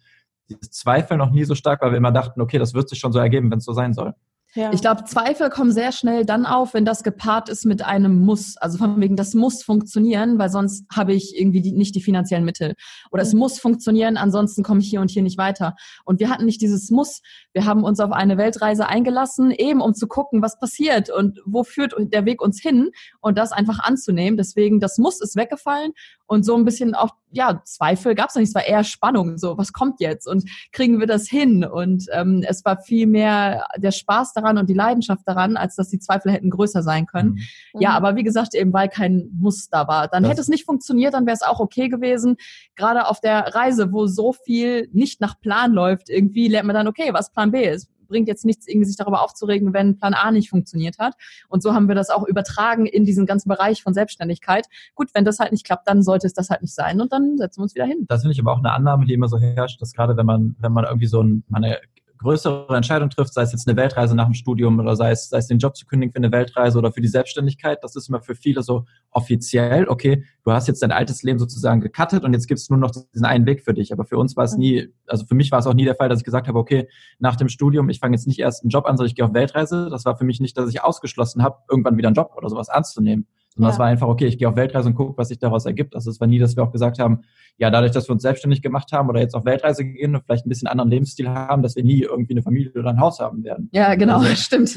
[0.49, 3.13] dieses Zweifel noch nie so stark, weil wir immer dachten, okay, das wird sich schon
[3.13, 4.15] so ergeben, wenn es so sein soll.
[4.55, 4.71] Ja.
[4.73, 8.59] Ich glaube, Zweifel kommen sehr schnell dann auf, wenn das gepaart ist mit einem Muss.
[8.59, 12.45] Also von wegen, das muss funktionieren, weil sonst habe ich irgendwie die, nicht die finanziellen
[12.45, 12.75] Mittel.
[13.11, 13.39] Oder es Mhm.
[13.39, 15.75] muss funktionieren, ansonsten komme ich hier und hier nicht weiter.
[16.05, 17.23] Und wir hatten nicht dieses Muss.
[17.55, 21.65] Wir haben uns auf eine Weltreise eingelassen, eben um zu gucken, was passiert und wo
[21.65, 24.37] führt der Weg uns hin und das einfach anzunehmen.
[24.37, 25.93] Deswegen, das Muss ist weggefallen
[26.27, 28.49] und so ein bisschen auch, ja, Zweifel gab es nicht.
[28.49, 29.39] Es war eher Spannung.
[29.39, 31.65] So, was kommt jetzt und kriegen wir das hin?
[31.65, 35.89] Und ähm, es war viel mehr der Spaß daran und die Leidenschaft daran, als dass
[35.89, 37.41] die Zweifel hätten größer sein können.
[37.75, 37.81] Mhm.
[37.81, 40.09] Ja, aber wie gesagt, eben weil kein Muss da war.
[40.09, 42.37] Dann Das- hätte es nicht funktioniert, dann wäre es auch okay gewesen.
[42.77, 46.89] Gerade auf der Reise, wo so viel nicht nach Plan läuft, irgendwie lernt man dann,
[46.89, 47.89] okay, was Plan B ist.
[48.13, 51.15] Bringt jetzt nichts, irgendwie sich darüber aufzuregen, wenn Plan A nicht funktioniert hat.
[51.49, 54.67] Und so haben wir das auch übertragen in diesen ganzen Bereich von Selbstständigkeit.
[54.95, 57.39] Gut, wenn das halt nicht klappt, dann sollte es das halt nicht sein und dann
[57.39, 58.05] setzen wir uns wieder hin.
[58.09, 60.57] Das finde ich aber auch eine Annahme, die immer so herrscht, dass gerade wenn man,
[60.59, 61.81] wenn man irgendwie so ein, mal eine
[62.23, 65.39] größere Entscheidung trifft, sei es jetzt eine Weltreise nach dem Studium oder sei es, sei
[65.39, 68.21] es den Job zu kündigen für eine Weltreise oder für die Selbstständigkeit, das ist immer
[68.23, 72.47] für viele so offiziell, okay, du hast jetzt dein altes Leben sozusagen gecuttet und jetzt
[72.47, 73.93] gibt es nur noch diesen einen Weg für dich.
[73.93, 76.09] Aber für uns war es nie, also für mich war es auch nie der Fall,
[76.09, 78.87] dass ich gesagt habe, okay, nach dem Studium, ich fange jetzt nicht erst einen Job
[78.87, 79.89] an, sondern ich gehe auf Weltreise.
[79.91, 82.69] Das war für mich nicht, dass ich ausgeschlossen habe, irgendwann wieder einen Job oder sowas
[82.69, 83.27] anzunehmen.
[83.55, 83.75] Sondern Ja.
[83.75, 85.95] es war einfach, okay, ich gehe auf Weltreise und gucke, was sich daraus ergibt.
[85.95, 87.23] Also es war nie, dass wir auch gesagt haben,
[87.59, 90.47] ja, dadurch, dass wir uns selbstständig gemacht haben oder jetzt auf Weltreise gehen und vielleicht
[90.47, 93.45] ein bisschen anderen Lebensstil haben, dass wir nie irgendwie eine Familie oder ein Haus haben
[93.45, 93.69] werden.
[93.73, 94.77] Ja, genau, Also- stimmt.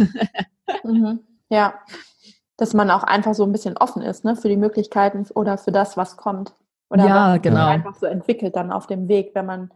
[0.84, 1.20] Mhm.
[1.50, 1.76] Ja.
[2.58, 5.72] Dass man auch einfach so ein bisschen offen ist, ne, für die Möglichkeiten oder für
[5.72, 6.56] das, was kommt.
[6.90, 7.68] Oder Ja, genau.
[7.68, 9.70] einfach so entwickelt dann auf dem Weg, wenn man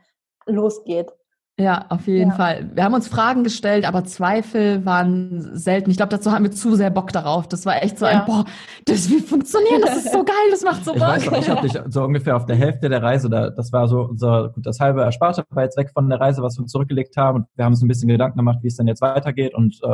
[0.45, 1.11] losgeht.
[1.59, 2.35] Ja, auf jeden Ja.
[2.35, 2.69] Fall.
[2.73, 5.91] Wir haben uns Fragen gestellt, aber Zweifel waren selten.
[5.91, 7.47] Ich glaube, dazu haben wir zu sehr Bock darauf.
[7.49, 8.21] Das war echt so Ja.
[8.21, 8.45] ein, boah,
[8.85, 11.07] das wird funktionieren, das ist so geil, das macht so Ich Bock.
[11.09, 13.87] weiß noch, ich habe dich so ungefähr auf der Hälfte der Reise, da, das war
[13.89, 16.71] so unser, gut, das halbe Ersparte war jetzt weg von der Reise, was wir uns
[16.71, 19.53] zurückgelegt haben und wir haben uns ein bisschen Gedanken gemacht, wie es denn jetzt weitergeht
[19.53, 19.87] und äh,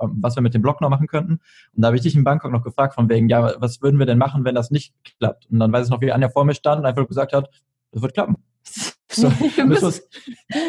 [0.00, 1.34] ähm, was wir mit dem Blog noch machen könnten.
[1.34, 1.40] Und
[1.82, 4.18] da habe ich dich in Bangkok noch gefragt von wegen, ja, was würden wir denn
[4.18, 5.46] machen, wenn das nicht klappt?
[5.50, 7.48] Und dann weiß ich noch, wie Anja vor mir stand und einfach gesagt hat,
[7.92, 8.36] das wird klappen.
[9.12, 10.00] So, wir, müssen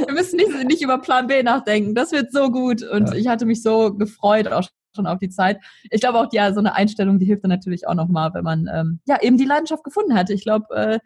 [0.05, 1.95] wir müssen, nicht, nicht über Plan B nachdenken.
[1.95, 2.83] Das wird so gut.
[2.83, 3.15] Und Ja.
[3.15, 4.63] ich hatte mich so gefreut, auch
[4.95, 5.59] schon auf die Zeit.
[5.89, 8.69] Ich glaube auch, ja, so eine Einstellung, die hilft dann natürlich auch nochmal, wenn man
[8.73, 10.29] ähm, ja eben die Leidenschaft gefunden hat.
[10.29, 10.99] Ich glaube, äh,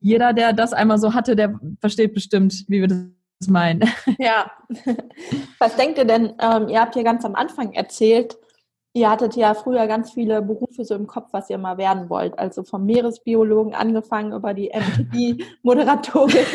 [0.00, 3.82] jeder, der das einmal so hatte, der versteht bestimmt, wie wir das meinen.
[4.18, 4.50] Ja.
[5.58, 6.34] Was denkt ihr denn?
[6.40, 8.36] Ähm, ihr habt ja ganz am Anfang erzählt,
[8.94, 12.38] ihr hattet ja früher ganz viele Berufe so im Kopf, was ihr mal werden wollt.
[12.38, 16.36] Also vom Meeresbiologen angefangen über die MTV-Moderatorin.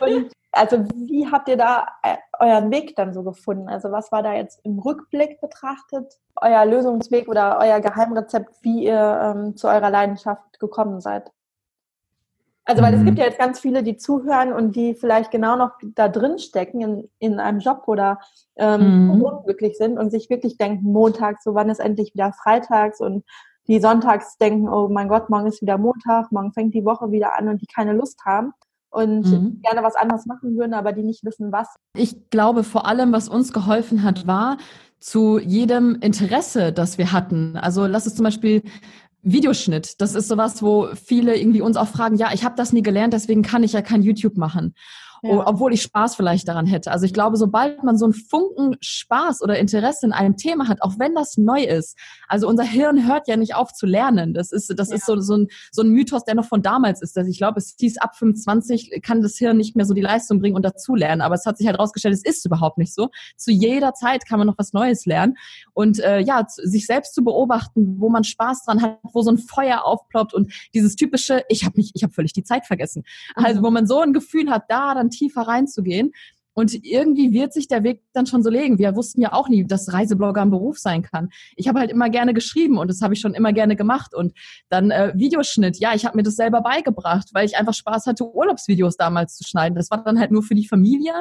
[0.00, 3.68] Und also wie habt ihr da äh, euren Weg dann so gefunden?
[3.68, 9.20] Also was war da jetzt im Rückblick betrachtet euer Lösungsweg oder euer Geheimrezept, wie ihr
[9.22, 11.30] ähm, zu eurer Leidenschaft gekommen seid?
[12.66, 13.04] Also weil es Mhm.
[13.06, 16.80] gibt ja jetzt ganz viele, die zuhören und die vielleicht genau noch da drin stecken
[16.80, 18.20] in, in einem Job oder
[18.56, 19.22] ähm, Mhm.
[19.22, 23.24] unglücklich sind und sich wirklich denken, montags, so wann ist endlich wieder freitags und
[23.66, 27.38] die sonntags denken, oh mein Gott, morgen ist wieder Montag, morgen fängt die Woche wieder
[27.38, 28.52] an und die keine Lust haben
[28.90, 29.60] und Mhm.
[29.62, 31.68] gerne was anderes machen würden, aber die nicht wissen, was.
[31.96, 34.58] Ich glaube, vor allem, was uns geholfen hat, war
[35.00, 37.56] zu jedem Interesse, das wir hatten.
[37.56, 38.62] Also lass es zum Beispiel
[39.24, 40.00] Videoschnitt.
[40.00, 43.12] Das ist sowas, wo viele irgendwie uns auch fragen, ja, ich habe das nie gelernt,
[43.12, 44.74] deswegen kann ich ja kein YouTube machen.
[45.24, 45.46] Ja.
[45.46, 46.90] obwohl ich Spaß vielleicht daran hätte.
[46.90, 50.82] Also ich glaube, sobald man so einen Funken Spaß oder Interesse in einem Thema hat,
[50.82, 54.34] auch wenn das neu ist, also unser Hirn hört ja nicht auf zu lernen.
[54.34, 54.96] Das ist, das ja.
[54.96, 57.16] ist so, so, ein, so ein Mythos, der noch von damals ist.
[57.16, 60.40] Dass ich glaube, es hieß, ab 25 kann das Hirn nicht mehr so die Leistung
[60.40, 61.22] bringen und dazulernen.
[61.22, 63.08] Aber es hat sich halt herausgestellt, es ist überhaupt nicht so.
[63.36, 65.36] Zu jeder Zeit kann man noch was Neues lernen.
[65.72, 69.38] Und äh, ja, sich selbst zu beobachten, wo man Spaß dran hat, wo so ein
[69.38, 73.04] Feuer aufploppt und dieses typische, ich habe mich, ich habe völlig die Zeit vergessen.
[73.34, 73.64] Also mhm.
[73.64, 76.12] wo man so ein Gefühl hat, da dann tiefer reinzugehen.
[76.56, 78.78] Und irgendwie wird sich der Weg dann schon so legen.
[78.78, 81.30] Wir wussten ja auch nie, dass Reiseblogger ein Beruf sein kann.
[81.56, 84.14] Ich habe halt immer gerne geschrieben und das habe ich schon immer gerne gemacht.
[84.14, 84.32] Und
[84.68, 88.32] dann äh, Videoschnitt, ja, ich habe mir das selber beigebracht, weil ich einfach Spaß hatte,
[88.32, 89.74] Urlaubsvideos damals zu schneiden.
[89.74, 91.12] Das war dann halt nur für die Familie,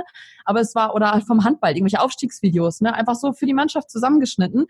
[0.46, 2.94] aber es war, oder vom Handball, irgendwelche Aufstiegsvideos, ne?
[2.94, 4.68] einfach so für die Mannschaft zusammengeschnitten.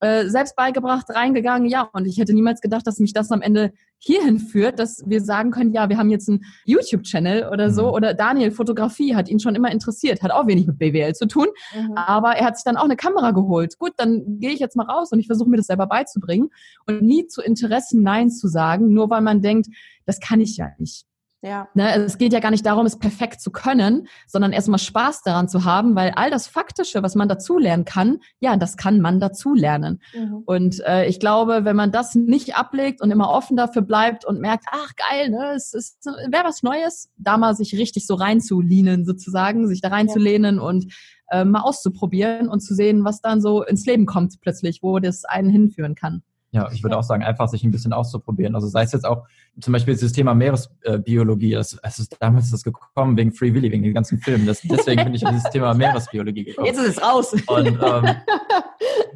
[0.00, 1.88] Äh, selbst beigebracht, reingegangen, ja.
[1.92, 3.72] Und ich hätte niemals gedacht, dass mich das am Ende
[4.04, 7.88] hierhin führt, dass wir sagen können, ja, wir haben jetzt einen YouTube-Channel oder so.
[7.88, 7.94] Mhm.
[7.94, 11.46] Oder Daniel, Fotografie hat ihn schon immer interessiert, hat auch wenig mit BWL zu tun.
[11.74, 11.96] Mhm.
[11.96, 13.78] Aber er hat sich dann auch eine Kamera geholt.
[13.78, 16.50] Gut, dann gehe ich jetzt mal raus und ich versuche mir das selber beizubringen.
[16.86, 19.68] Und nie zu Interessen Nein zu sagen, nur weil man denkt,
[20.04, 21.06] das kann ich ja nicht.
[21.44, 21.68] Ja.
[21.74, 25.22] Ne, also es geht ja gar nicht darum, es perfekt zu können, sondern erstmal Spaß
[25.22, 29.20] daran zu haben, weil all das Faktische, was man dazulernen kann, ja, das kann man
[29.20, 30.00] dazulernen.
[30.14, 30.42] Mhm.
[30.46, 34.40] Und äh, ich glaube, wenn man das nicht ablegt und immer offen dafür bleibt und
[34.40, 39.04] merkt, ach geil, ne, es ist wäre was Neues, da mal sich richtig so reinzulehnen
[39.04, 40.62] sozusagen, sich da reinzulehnen ja.
[40.62, 40.94] und
[41.30, 45.26] äh, mal auszuprobieren und zu sehen, was dann so ins Leben kommt plötzlich, wo das
[45.26, 46.22] einen hinführen kann.
[46.54, 48.54] Ja, ich würde auch sagen, einfach sich ein bisschen auszuprobieren.
[48.54, 49.26] Also sei es jetzt auch
[49.60, 53.72] zum Beispiel dieses Thema Meeresbiologie, das, das ist damals ist das gekommen wegen Free Willy,
[53.72, 54.46] wegen den ganzen Filmen.
[54.46, 56.68] Das, deswegen bin ich auf dieses Thema Meeresbiologie gekommen.
[56.68, 57.32] Jetzt ist es raus.
[57.48, 58.16] Und ähm,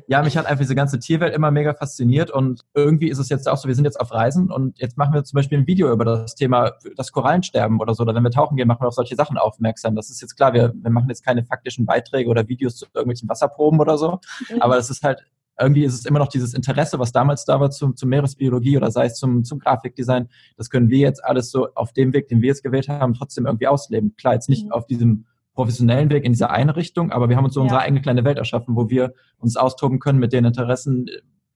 [0.09, 3.49] ja, mich hat einfach diese ganze Tierwelt immer mega fasziniert und irgendwie ist es jetzt
[3.49, 5.93] auch so, wir sind jetzt auf Reisen und jetzt machen wir zum Beispiel ein Video
[5.93, 8.03] über das Thema das Korallensterben oder so.
[8.03, 9.95] Oder wenn wir tauchen gehen, machen wir auf solche Sachen aufmerksam.
[9.95, 13.29] Das ist jetzt klar, wir, wir machen jetzt keine faktischen Beiträge oder Videos zu irgendwelchen
[13.29, 14.19] Wasserproben oder so,
[14.51, 14.61] mhm.
[14.61, 15.21] aber das ist halt
[15.61, 18.91] irgendwie ist es immer noch dieses Interesse, was damals da war zum, zum Meeresbiologie oder
[18.91, 20.29] sei es zum, zum Grafikdesign.
[20.57, 23.47] Das können wir jetzt alles so auf dem Weg, den wir jetzt gewählt haben, trotzdem
[23.47, 24.15] irgendwie ausleben.
[24.17, 24.73] Klar, jetzt nicht mhm.
[24.73, 27.65] auf diesem professionellen Weg in diese eine Richtung, aber wir haben uns so ja.
[27.65, 31.07] unsere eigene kleine Welt erschaffen, wo wir uns austoben können mit den Interessen,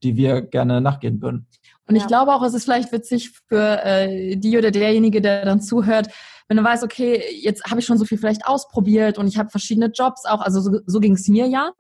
[0.02, 1.46] die wir gerne nachgehen würden.
[1.86, 2.08] Und ich ja.
[2.08, 6.08] glaube auch, es ist vielleicht witzig für äh, die oder derjenige, der dann zuhört,
[6.48, 9.50] wenn du weißt, okay, jetzt habe ich schon so viel vielleicht ausprobiert und ich habe
[9.50, 11.72] verschiedene Jobs auch, also so, so ging es mir ja,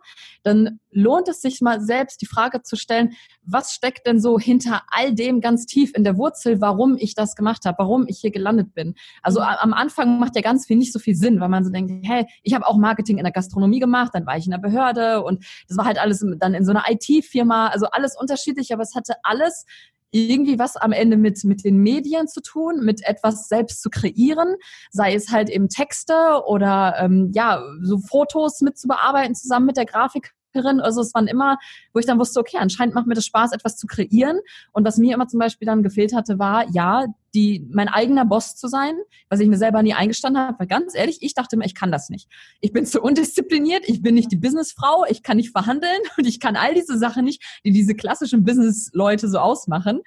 [0.42, 4.82] dann lohnt es sich mal selbst die Frage zu stellen, was steckt denn so hinter
[4.88, 8.30] all dem ganz tief in der Wurzel, warum ich das gemacht habe, warum ich hier
[8.30, 8.94] gelandet bin.
[9.22, 9.46] Also mhm.
[9.46, 12.26] am Anfang macht ja ganz viel nicht so viel Sinn, weil man so denkt, hey,
[12.42, 15.44] ich habe auch Marketing in der Gastronomie gemacht, dann war ich in der Behörde und
[15.68, 19.14] das war halt alles dann in so einer IT-Firma, also alles unterschiedlich, aber es hatte
[19.22, 19.64] alles
[20.12, 24.56] irgendwie was am Ende mit, mit den Medien zu tun, mit etwas selbst zu kreieren,
[24.90, 29.76] sei es halt eben Texte oder ähm, ja, so Fotos mit zu bearbeiten zusammen mit
[29.76, 31.58] der Grafik also es waren immer,
[31.92, 34.38] wo ich dann wusste, okay, anscheinend macht mir das Spaß, etwas zu kreieren.
[34.72, 38.56] Und was mir immer zum Beispiel dann gefehlt hatte, war, ja, die, mein eigener Boss
[38.56, 38.94] zu sein,
[39.28, 40.58] was ich mir selber nie eingestanden habe.
[40.58, 42.28] Weil ganz ehrlich, ich dachte immer, ich kann das nicht.
[42.60, 46.40] Ich bin zu undiszipliniert, ich bin nicht die Businessfrau, ich kann nicht verhandeln und ich
[46.40, 50.00] kann all diese Sachen nicht, die diese klassischen Business-Leute so ausmachen.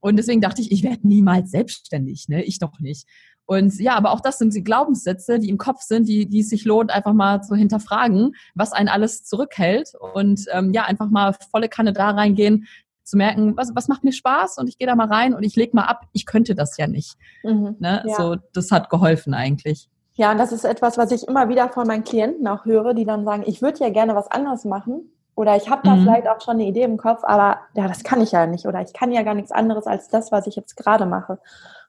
[0.00, 2.44] Und deswegen dachte ich, ich werde niemals selbstständig, ne?
[2.44, 3.06] Ich doch nicht.
[3.48, 6.50] Und ja, aber auch das sind die Glaubenssätze, die im Kopf sind, die, die es
[6.50, 9.94] sich lohnt, einfach mal zu hinterfragen, was einen alles zurückhält.
[10.14, 12.66] Und ähm, ja, einfach mal volle Kanne da reingehen,
[13.04, 15.56] zu merken, was, was macht mir Spaß und ich gehe da mal rein und ich
[15.56, 17.16] leg mal ab, ich könnte das ja nicht.
[17.42, 18.04] Mhm, ne?
[18.06, 18.14] Ja.
[18.16, 19.88] So, das hat geholfen eigentlich.
[20.12, 23.06] Ja, und das ist etwas, was ich immer wieder von meinen Klienten auch höre, die
[23.06, 25.10] dann sagen, ich würde ja gerne was anderes machen.
[25.38, 26.02] Oder ich habe da mhm.
[26.02, 28.66] vielleicht auch schon eine Idee im Kopf, aber ja, das kann ich ja nicht.
[28.66, 31.38] Oder ich kann ja gar nichts anderes als das, was ich jetzt gerade mache.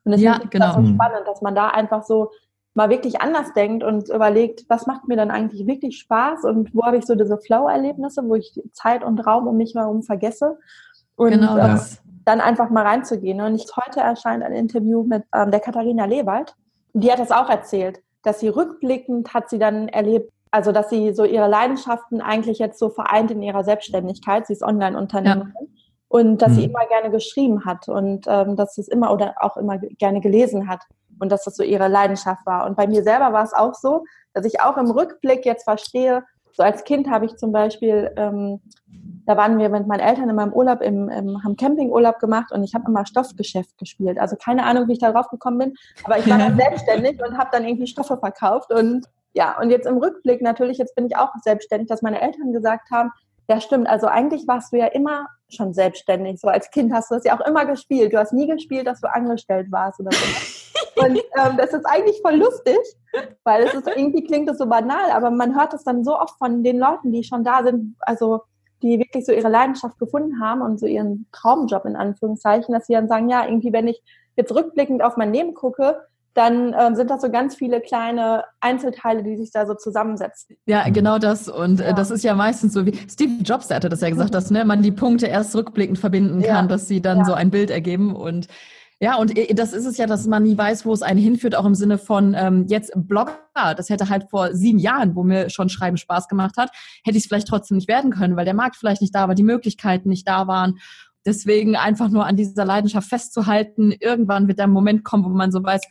[0.04, 0.68] Und deswegen ja, genau.
[0.68, 2.30] ist das so spannend, dass man da einfach so
[2.76, 6.86] mal wirklich anders denkt und überlegt, was macht mir dann eigentlich wirklich Spaß und wo
[6.86, 10.60] habe ich so diese Flow-Erlebnisse, wo ich Zeit und Raum um mich herum vergesse.
[11.16, 11.80] Und genau ähm,
[12.26, 13.42] dann einfach mal reinzugehen.
[13.42, 16.54] Und heute erscheint ein Interview mit ähm, der Katharina Lewald.
[16.94, 21.14] Die hat das auch erzählt, dass sie rückblickend hat sie dann erlebt, also dass sie
[21.14, 24.48] so ihre Leidenschaften eigentlich jetzt so vereint in ihrer Selbstständigkeit.
[24.48, 25.54] Sie ist Online-Unternehmerin.
[25.60, 25.68] Ja
[26.10, 26.56] und dass mhm.
[26.56, 30.20] sie immer gerne geschrieben hat und ähm, dass sie es immer oder auch immer gerne
[30.20, 30.82] gelesen hat
[31.20, 32.66] und dass das so ihre Leidenschaft war.
[32.66, 36.24] Und bei mir selber war es auch so, dass ich auch im Rückblick jetzt verstehe,
[36.52, 38.60] so als Kind habe ich zum Beispiel, ähm,
[39.26, 42.64] da waren wir mit meinen Eltern in meinem Urlaub, im, im haben Campingurlaub gemacht und
[42.64, 44.20] ich habe immer Stoffgeschäft gespielt.
[44.20, 47.38] Also keine Ahnung, wie ich da drauf gekommen bin, aber ich war dann selbstständig und
[47.38, 51.16] habe dann irgendwie Stoffe verkauft und ja, und jetzt im Rückblick natürlich, jetzt bin ich
[51.16, 53.12] auch selbstständig, dass meine Eltern gesagt haben,
[53.50, 56.40] ja stimmt, also eigentlich warst du ja immer schon selbstständig.
[56.40, 58.14] So als Kind hast du das ja auch immer gespielt.
[58.14, 60.26] Du hast nie gespielt, dass du angestellt warst oder so.
[61.02, 62.78] Und ähm, das ist eigentlich voll lustig,
[63.44, 66.38] weil es ist irgendwie klingt das so banal, aber man hört es dann so oft
[66.38, 68.42] von den Leuten, die schon da sind, also
[68.82, 72.94] die wirklich so ihre Leidenschaft gefunden haben und so ihren Traumjob in Anführungszeichen, dass sie
[72.94, 74.02] dann sagen, ja, irgendwie, wenn ich
[74.36, 76.02] jetzt rückblickend auf mein Leben gucke,
[76.34, 80.58] dann ähm, sind das so ganz viele kleine Einzelteile, die sich da so zusammensetzen.
[80.66, 81.50] Ja, genau das.
[81.50, 81.94] Und äh, ja.
[81.94, 84.64] das ist ja meistens so wie Steve Jobs, der hatte das ja gesagt, dass ne,
[84.66, 86.68] man die Punkte erst rückblickend verbinden kann, ja.
[86.68, 87.26] dass sie dann ja.
[87.26, 88.16] so ein Bild ergeben.
[88.16, 88.48] Und
[89.02, 91.56] ja, und äh, das ist es ja, dass man nie weiß, wo es einen hinführt,
[91.56, 93.38] auch im Sinne von ähm, jetzt Blogger.
[93.76, 96.70] Das hätte halt vor sieben Jahren, wo mir schon Schreiben Spaß gemacht hat,
[97.04, 99.36] hätte ich es vielleicht trotzdem nicht werden können, weil der Markt vielleicht nicht da war,
[99.36, 100.80] die Möglichkeiten nicht da waren.
[101.26, 103.94] Deswegen einfach nur an dieser Leidenschaft festzuhalten.
[104.00, 105.82] Irgendwann wird der Moment kommen, wo man so weiß,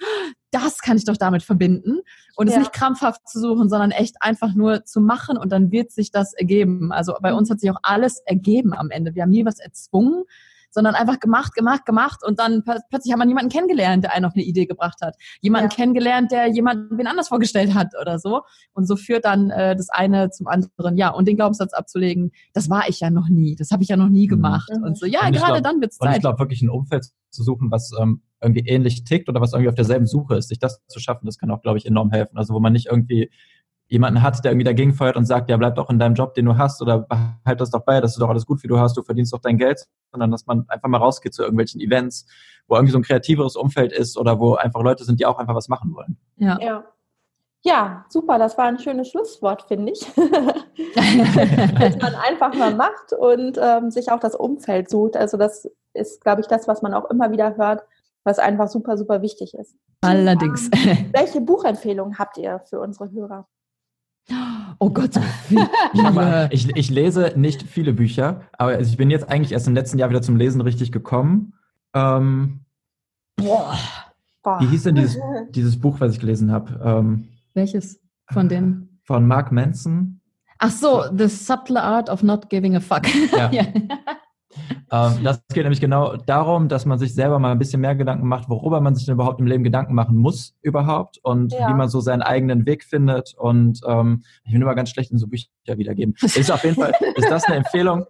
[0.50, 2.00] das kann ich doch damit verbinden.
[2.36, 2.54] Und ja.
[2.54, 6.10] es nicht krampfhaft zu suchen, sondern echt einfach nur zu machen und dann wird sich
[6.10, 6.92] das ergeben.
[6.92, 9.14] Also bei uns hat sich auch alles ergeben am Ende.
[9.14, 10.24] Wir haben nie was erzwungen,
[10.70, 14.34] sondern einfach gemacht, gemacht, gemacht und dann plötzlich hat man jemanden kennengelernt, der einen auf
[14.34, 15.16] eine Idee gebracht hat.
[15.40, 15.76] Jemanden ja.
[15.76, 18.42] kennengelernt, der jemanden wen anders vorgestellt hat oder so.
[18.72, 20.96] Und so führt dann äh, das eine zum anderen.
[20.96, 23.96] Ja, und den Glaubenssatz abzulegen, das war ich ja noch nie, das habe ich ja
[23.96, 24.30] noch nie mhm.
[24.30, 24.70] gemacht.
[24.76, 24.84] Mhm.
[24.84, 26.08] Und so, ja, gerade glaub, dann wird's Zeit.
[26.08, 29.52] Und ich glaube wirklich ein Umfeld zu suchen, was ähm, irgendwie ähnlich tickt oder was
[29.52, 32.10] irgendwie auf derselben Suche ist, sich das zu schaffen, das kann auch, glaube ich, enorm
[32.10, 32.36] helfen.
[32.36, 33.30] Also wo man nicht irgendwie
[33.88, 36.44] jemanden hat, der irgendwie dagegen feuert und sagt, ja, bleib doch in deinem Job, den
[36.44, 37.06] du hast, oder
[37.44, 39.40] halt das doch bei, das ist doch alles gut, wie du hast, du verdienst doch
[39.40, 42.26] dein Geld, sondern dass man einfach mal rausgeht zu irgendwelchen Events,
[42.66, 45.54] wo irgendwie so ein kreativeres Umfeld ist oder wo einfach Leute sind, die auch einfach
[45.54, 46.18] was machen wollen.
[46.36, 46.58] Ja.
[46.60, 46.84] ja.
[47.62, 50.00] Ja, super, das war ein schönes Schlusswort, finde ich.
[50.94, 55.16] Dass man einfach mal macht und ähm, sich auch das Umfeld sucht.
[55.16, 57.82] Also das ist, glaube ich, das, was man auch immer wieder hört,
[58.22, 59.74] was einfach super, super wichtig ist.
[60.02, 60.70] Allerdings.
[60.72, 63.48] Ähm, welche Buchempfehlungen habt ihr für unsere Hörer?
[64.78, 65.18] Oh Gott.
[66.50, 70.10] ich, ich, lese nicht viele Bücher, aber ich bin jetzt eigentlich erst im letzten Jahr
[70.10, 71.54] wieder zum Lesen richtig gekommen.
[71.94, 72.60] Ähm,
[73.36, 73.76] Boah.
[74.60, 75.18] Wie hieß denn dieses,
[75.50, 76.80] dieses Buch, was ich gelesen habe?
[76.82, 78.00] Ähm, Welches
[78.30, 79.00] von denen?
[79.04, 80.20] Von Mark Manson.
[80.58, 83.06] Ach so, The Subtle Art of Not Giving a Fuck.
[83.32, 83.50] Ja.
[83.52, 83.64] ja.
[84.90, 88.26] Ähm, das geht nämlich genau darum, dass man sich selber mal ein bisschen mehr Gedanken
[88.26, 91.68] macht, worüber man sich denn überhaupt im Leben Gedanken machen muss überhaupt und ja.
[91.68, 93.34] wie man so seinen eigenen Weg findet.
[93.36, 96.14] Und ähm, ich bin immer ganz schlecht in so Bücher wiedergeben.
[96.22, 98.06] Ist auf jeden Fall, ist das eine Empfehlung,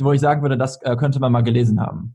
[0.00, 2.14] wo ich sagen würde, das äh, könnte man mal gelesen haben.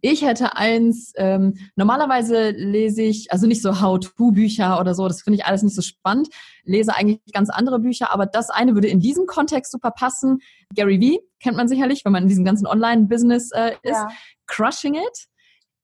[0.00, 5.38] Ich hätte eins, ähm, normalerweise lese ich, also nicht so How-To-Bücher oder so, das finde
[5.38, 6.28] ich alles nicht so spannend,
[6.64, 10.38] lese eigentlich ganz andere Bücher, aber das eine würde in diesem Kontext super passen.
[10.74, 13.92] Gary Vee kennt man sicherlich, wenn man in diesem ganzen Online-Business äh, ist.
[13.92, 14.08] Ja.
[14.46, 15.28] Crushing It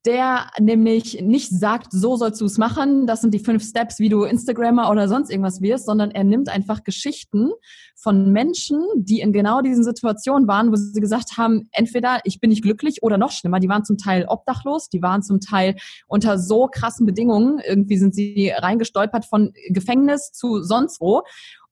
[0.04, 4.08] der nämlich nicht sagt, so sollst du es machen, das sind die fünf Steps, wie
[4.08, 7.50] du Instagrammer oder sonst irgendwas wirst, sondern er nimmt einfach Geschichten
[7.94, 12.50] von Menschen, die in genau diesen Situationen waren, wo sie gesagt haben, entweder ich bin
[12.50, 15.76] nicht glücklich oder noch schlimmer, die waren zum Teil obdachlos, die waren zum Teil
[16.08, 21.22] unter so krassen Bedingungen, irgendwie sind sie reingestolpert von Gefängnis zu sonst wo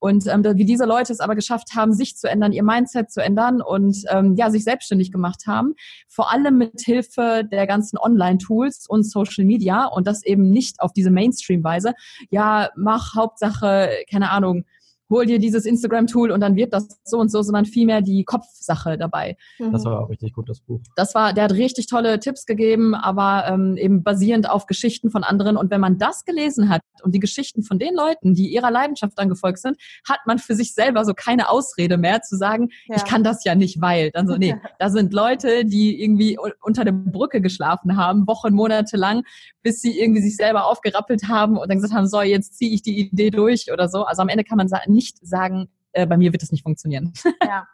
[0.00, 3.22] und ähm, wie diese Leute es aber geschafft haben, sich zu ändern, ihr Mindset zu
[3.22, 5.74] ändern und ähm, ja, sich selbstständig gemacht haben.
[6.08, 10.92] Vor allem mit Hilfe der ganzen Online-Tools und Social Media und das eben nicht auf
[10.92, 11.92] diese Mainstream-Weise.
[12.30, 14.64] Ja, mach Hauptsache, keine Ahnung,
[15.10, 18.96] hol dir dieses Instagram-Tool und dann wird das so und so, sondern vielmehr die Kopfsache
[18.96, 19.36] dabei.
[19.58, 20.80] Das war auch richtig gut, das Buch.
[20.96, 25.24] Das war, der hat richtig tolle Tipps gegeben, aber ähm, eben basierend auf Geschichten von
[25.24, 25.56] anderen.
[25.56, 29.18] Und wenn man das gelesen hat und die Geschichten von den Leuten, die ihrer Leidenschaft
[29.18, 29.76] dann gefolgt sind,
[30.08, 32.96] hat man für sich selber so keine Ausrede mehr zu sagen, ja.
[32.96, 34.10] ich kann das ja nicht, weil.
[34.12, 38.96] Dann so, nee, da sind Leute, die irgendwie unter der Brücke geschlafen haben, Wochen, Monate
[38.96, 39.24] lang,
[39.62, 42.82] bis sie irgendwie sich selber aufgerappelt haben und dann gesagt haben, so, jetzt ziehe ich
[42.82, 44.04] die Idee durch oder so.
[44.04, 44.68] Also am Ende kann man
[45.00, 47.12] nicht sagen, äh, bei mir wird es nicht funktionieren.
[47.42, 47.66] Ja,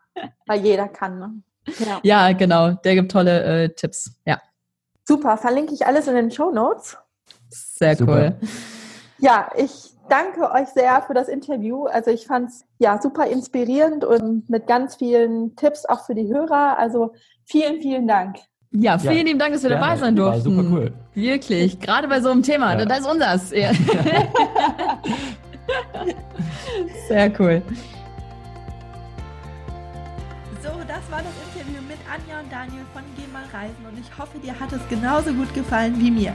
[0.47, 1.19] weil jeder kann.
[1.19, 1.43] Ne?
[1.85, 2.01] Ja.
[2.03, 2.71] ja, genau.
[2.71, 4.13] Der gibt tolle äh, Tipps.
[4.25, 4.41] Ja.
[5.05, 6.97] Super, verlinke ich alles in den Show Notes.
[7.51, 8.35] Sehr super.
[8.41, 8.49] cool.
[9.19, 11.85] Ja, ich danke euch sehr für das Interview.
[11.85, 16.29] Also ich fand es ja super inspirierend und mit ganz vielen Tipps auch für die
[16.29, 16.79] Hörer.
[16.79, 17.13] Also
[17.45, 18.37] vielen, vielen Dank.
[18.71, 20.57] Ja, vielen ja, lieben Dank, dass wir dabei sein durften.
[20.57, 20.93] War super cool.
[21.15, 22.79] Wirklich, gerade bei so einem Thema.
[22.79, 22.87] Ja.
[22.87, 23.53] Das ist unseres.
[27.09, 27.63] Sehr cool.
[30.63, 34.19] So, das war das Interview mit Anja und Daniel von Geh mal reisen und ich
[34.19, 36.35] hoffe, dir hat es genauso gut gefallen wie mir.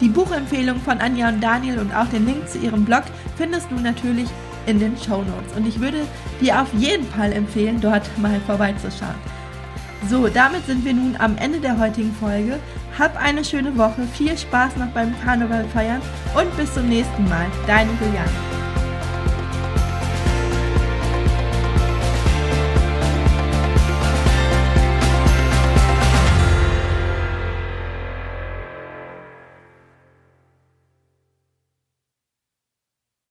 [0.00, 3.02] Die Buchempfehlung von Anja und Daniel und auch den Link zu ihrem Blog
[3.36, 4.28] findest du natürlich
[4.66, 6.06] in den Show Notes und ich würde
[6.40, 9.14] dir auf jeden Fall empfehlen, dort mal vorbeizuschauen.
[10.08, 12.58] So, damit sind wir nun am Ende der heutigen Folge.
[12.98, 16.00] Hab eine schöne Woche, viel Spaß noch beim Karneval feiern
[16.36, 17.46] und bis zum nächsten Mal.
[17.66, 18.30] Deine Juliane.